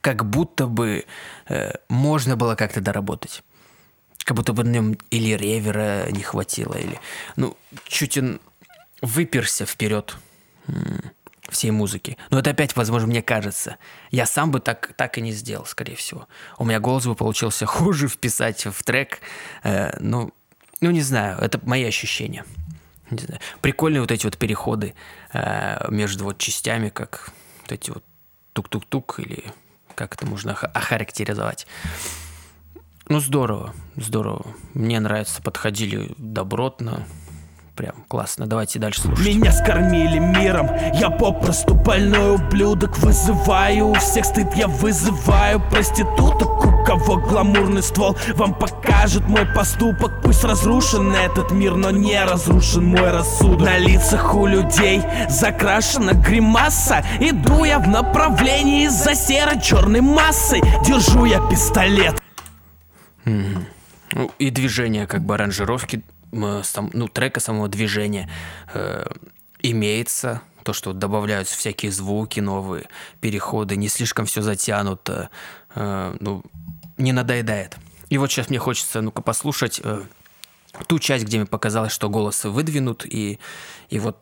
[0.00, 1.04] как будто бы
[1.48, 3.42] э, можно было как-то доработать
[4.24, 6.98] как будто бы на нем или ревера не хватило, или...
[7.36, 7.56] Ну,
[7.86, 8.40] чуть он
[9.00, 10.16] выперся вперед
[11.50, 12.16] всей музыки.
[12.30, 13.76] Но это опять, возможно, мне кажется.
[14.10, 16.26] Я сам бы так, так и не сделал, скорее всего.
[16.58, 19.20] У меня голос бы получился хуже вписать в трек.
[19.62, 20.32] Э, ну,
[20.80, 22.44] ну, не знаю, это мои ощущения.
[23.60, 24.94] Прикольные вот эти вот переходы
[25.32, 27.30] э, между вот частями, как
[27.62, 28.04] вот эти вот
[28.54, 29.44] тук-тук-тук, или
[29.94, 31.66] как это можно охарактеризовать.
[33.08, 34.46] Ну, здорово, здорово.
[34.72, 37.02] Мне нравится, подходили добротно.
[37.76, 38.46] Прям классно.
[38.46, 39.26] Давайте дальше слушать.
[39.26, 46.84] Меня скормили миром, я попросту больной ублюдок Вызываю у всех стыд, я вызываю проституток У
[46.84, 53.10] кого гламурный ствол вам покажет мой поступок Пусть разрушен этот мир, но не разрушен мой
[53.10, 61.24] рассудок На лицах у людей закрашена гримаса Иду я в направлении за серо-черной массой Держу
[61.24, 62.23] я пистолет
[63.24, 68.30] Ну, и движение, как бы аранжировки, ну, трека самого движения
[68.72, 69.06] э,
[69.60, 70.42] имеется.
[70.62, 72.88] То, что добавляются всякие звуки новые,
[73.20, 75.28] переходы, не слишком все затянуто,
[75.74, 76.42] э, ну,
[76.96, 77.76] не надоедает.
[78.08, 80.02] И вот сейчас мне хочется, ну-ка, послушать э,
[80.86, 83.38] ту часть, где мне показалось, что голос выдвинут, и,
[83.90, 84.18] и вот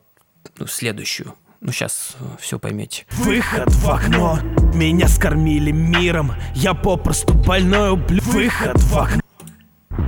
[0.59, 1.35] ну, следующую.
[1.65, 3.07] Ну, сейчас э, все поймете.
[3.13, 4.41] Выход в окно.
[4.75, 6.35] Меня скормили миром.
[6.57, 8.35] Я попросту больной ублюдок.
[8.35, 9.23] Выход в окно.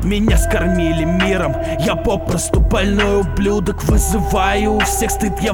[0.02, 1.55] Меня скормили миром.
[1.78, 3.84] Я попросту больной ублюдок.
[3.84, 5.38] Вызываю у всех стыд.
[5.40, 5.52] Я...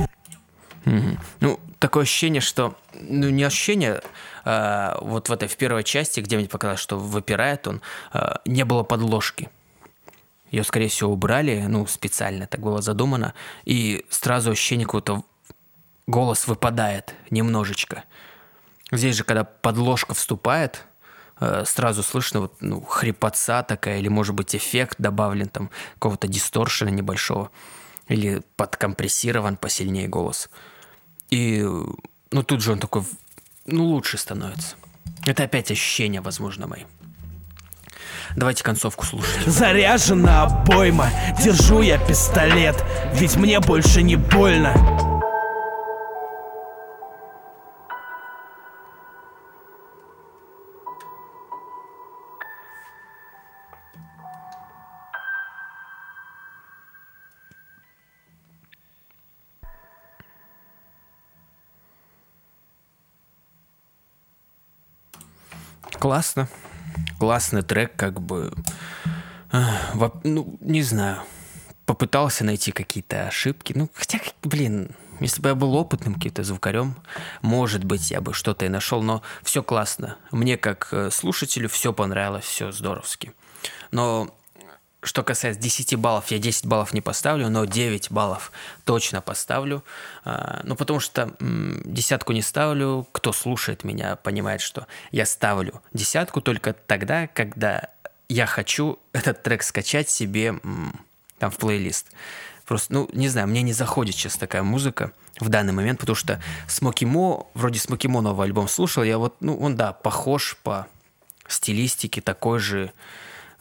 [0.86, 1.18] Угу.
[1.40, 2.74] Ну, такое ощущение, что...
[2.94, 4.00] Ну, не ощущение...
[4.46, 7.82] А, вот в этой в первой части, где мне показалось, что выпирает он,
[8.14, 9.50] а, не было подложки.
[10.50, 13.34] Ее, скорее всего, убрали, ну, специально так было задумано.
[13.66, 15.24] И сразу ощущение какого-то
[16.10, 18.04] голос выпадает немножечко.
[18.92, 20.84] Здесь же, когда подложка вступает,
[21.40, 26.90] э, сразу слышно вот, ну, хрипотца такая, или, может быть, эффект добавлен, там, какого-то дисторшена
[26.90, 27.50] небольшого,
[28.08, 30.50] или подкомпрессирован посильнее голос.
[31.30, 33.04] И, ну, тут же он такой,
[33.66, 34.74] ну, лучше становится.
[35.26, 36.84] Это опять ощущения, возможно, мои.
[38.36, 39.46] Давайте концовку слушать.
[39.46, 41.10] Заряжена обойма,
[41.42, 44.99] держу я пистолет, ведь мне больше не больно.
[66.10, 66.48] Классно.
[67.20, 68.52] Классный трек, как бы...
[70.24, 71.22] Ну, не знаю.
[71.86, 73.74] Попытался найти какие-то ошибки.
[73.76, 74.90] Ну, хотя, блин,
[75.20, 76.96] если бы я был опытным каким-то звукарем,
[77.42, 80.16] может быть, я бы что-то и нашел, но все классно.
[80.32, 83.32] Мне, как э, слушателю, все понравилось, все здоровски.
[83.92, 84.34] Но
[85.02, 88.52] что касается 10 баллов, я 10 баллов не поставлю, но 9 баллов
[88.84, 89.82] точно поставлю.
[90.24, 93.06] А, ну, потому что десятку не ставлю.
[93.12, 97.88] Кто слушает меня, понимает, что я ставлю десятку только тогда, когда
[98.28, 100.54] я хочу этот трек скачать себе
[101.38, 102.06] там в плейлист.
[102.66, 106.40] Просто, ну, не знаю, мне не заходит сейчас такая музыка в данный момент, потому что
[106.68, 110.86] Смоки Мо, вроде Смоки Мо новый альбом слушал, я вот, ну, он, да, похож по
[111.48, 112.92] стилистике, такой же,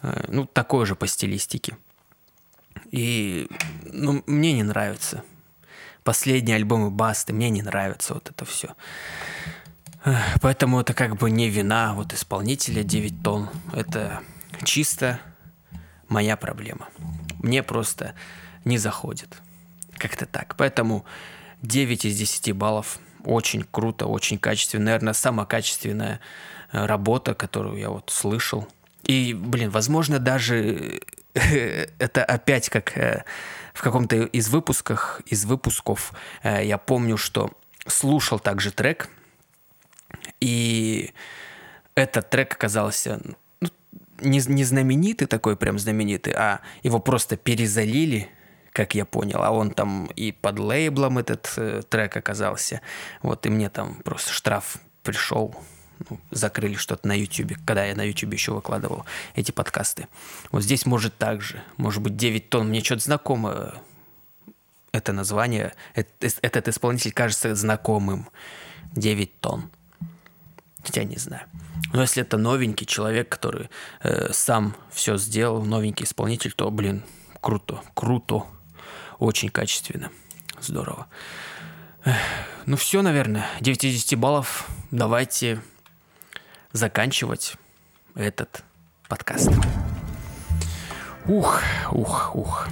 [0.02, 1.78] ну, такой же по стилистике.
[2.92, 3.48] И
[3.86, 5.24] ну, мне не нравится.
[6.04, 8.76] Последние альбомы Басты, мне не нравится вот это все.
[10.42, 13.50] Поэтому это как бы не вина вот исполнителя 9 тонн.
[13.74, 14.22] Это
[14.64, 15.20] чисто
[16.08, 16.88] моя проблема.
[17.40, 18.14] Мне просто
[18.66, 19.38] не заходит.
[19.98, 20.56] Как-то так.
[20.56, 21.06] Поэтому
[21.62, 23.00] 9 из 10 баллов.
[23.26, 24.86] Очень круто, очень качественно.
[24.86, 26.22] Наверное, самая качественная
[26.72, 28.68] э, работа, которую я вот слышал.
[29.04, 31.02] И, блин, возможно, даже
[31.34, 33.24] это опять как э,
[33.74, 37.52] в каком-то из выпусках, из выпусков э, я помню, что
[37.88, 39.10] слушал также трек,
[40.42, 41.14] и
[41.96, 43.20] этот трек оказался
[43.62, 43.70] ну,
[44.20, 48.30] не, не знаменитый такой прям знаменитый, а его просто перезалили
[48.72, 49.44] как я понял.
[49.44, 52.82] А он там и под лейблом этот э, трек оказался.
[53.22, 55.56] Вот, и мне там просто штраф пришел.
[56.10, 60.08] Ну, закрыли что-то на YouTube, когда я на YouTube еще выкладывал эти подкасты.
[60.52, 61.62] Вот здесь может так же.
[61.78, 62.70] Может быть 9 тонн.
[62.70, 63.74] Мне что-то знакомо
[64.92, 65.74] это название.
[65.94, 68.30] Этот исполнитель кажется знакомым.
[68.94, 69.70] 9 тонн.
[70.84, 71.44] Хотя не знаю.
[71.94, 73.70] Но если это новенький человек, который
[74.02, 77.04] э, сам все сделал, новенький исполнитель, то, блин,
[77.42, 78.46] круто, круто.
[79.18, 80.12] Очень качественно.
[80.62, 81.08] Здорово.
[82.66, 83.46] Ну все, наверное.
[83.60, 84.70] 9 из 10 баллов.
[84.92, 85.62] Давайте
[86.72, 87.56] заканчивать
[88.16, 88.64] этот
[89.08, 89.50] подкаст.
[91.28, 91.62] Ух,
[91.92, 92.68] ух, ух.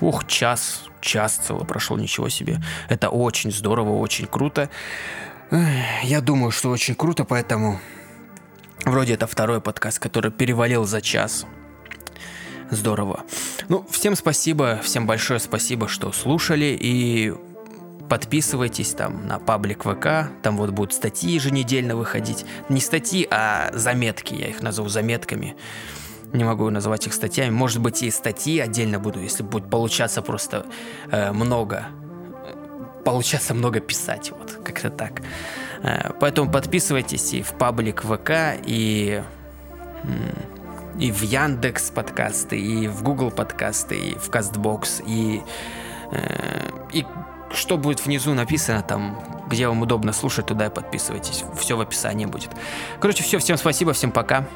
[0.00, 2.60] Ух, час, час целый прошел, ничего себе.
[2.88, 4.68] Это очень здорово, очень круто.
[6.02, 7.80] Я думаю, что очень круто, поэтому
[8.84, 11.46] вроде это второй подкаст, который перевалил за час.
[12.70, 13.24] Здорово.
[13.68, 17.32] Ну, всем спасибо, всем большое спасибо, что слушали и
[18.08, 22.44] подписывайтесь там на паблик ВК, там вот будут статьи еженедельно выходить.
[22.68, 25.56] Не статьи, а заметки, я их назову заметками.
[26.32, 27.50] Не могу называть их статьями.
[27.50, 30.66] Может быть, и статьи отдельно буду, если будет получаться просто
[31.10, 31.86] э, много.
[33.04, 35.22] Получаться много писать, вот, как-то так.
[35.82, 39.22] Э, поэтому подписывайтесь и в паблик ВК, и
[40.98, 45.42] и в Яндекс подкасты, и в Google подкасты, и в Castbox, и,
[46.12, 47.04] э, и
[47.56, 51.44] что будет внизу написано там, где вам удобно слушать, туда и подписывайтесь.
[51.58, 52.50] Все в описании будет.
[53.00, 54.46] Короче, все, всем спасибо, всем пока.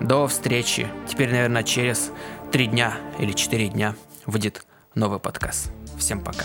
[0.00, 0.88] До встречи.
[1.08, 2.10] Теперь, наверное, через
[2.52, 3.94] три дня или четыре дня
[4.26, 5.72] выйдет новый подкаст.
[5.98, 6.44] Всем пока.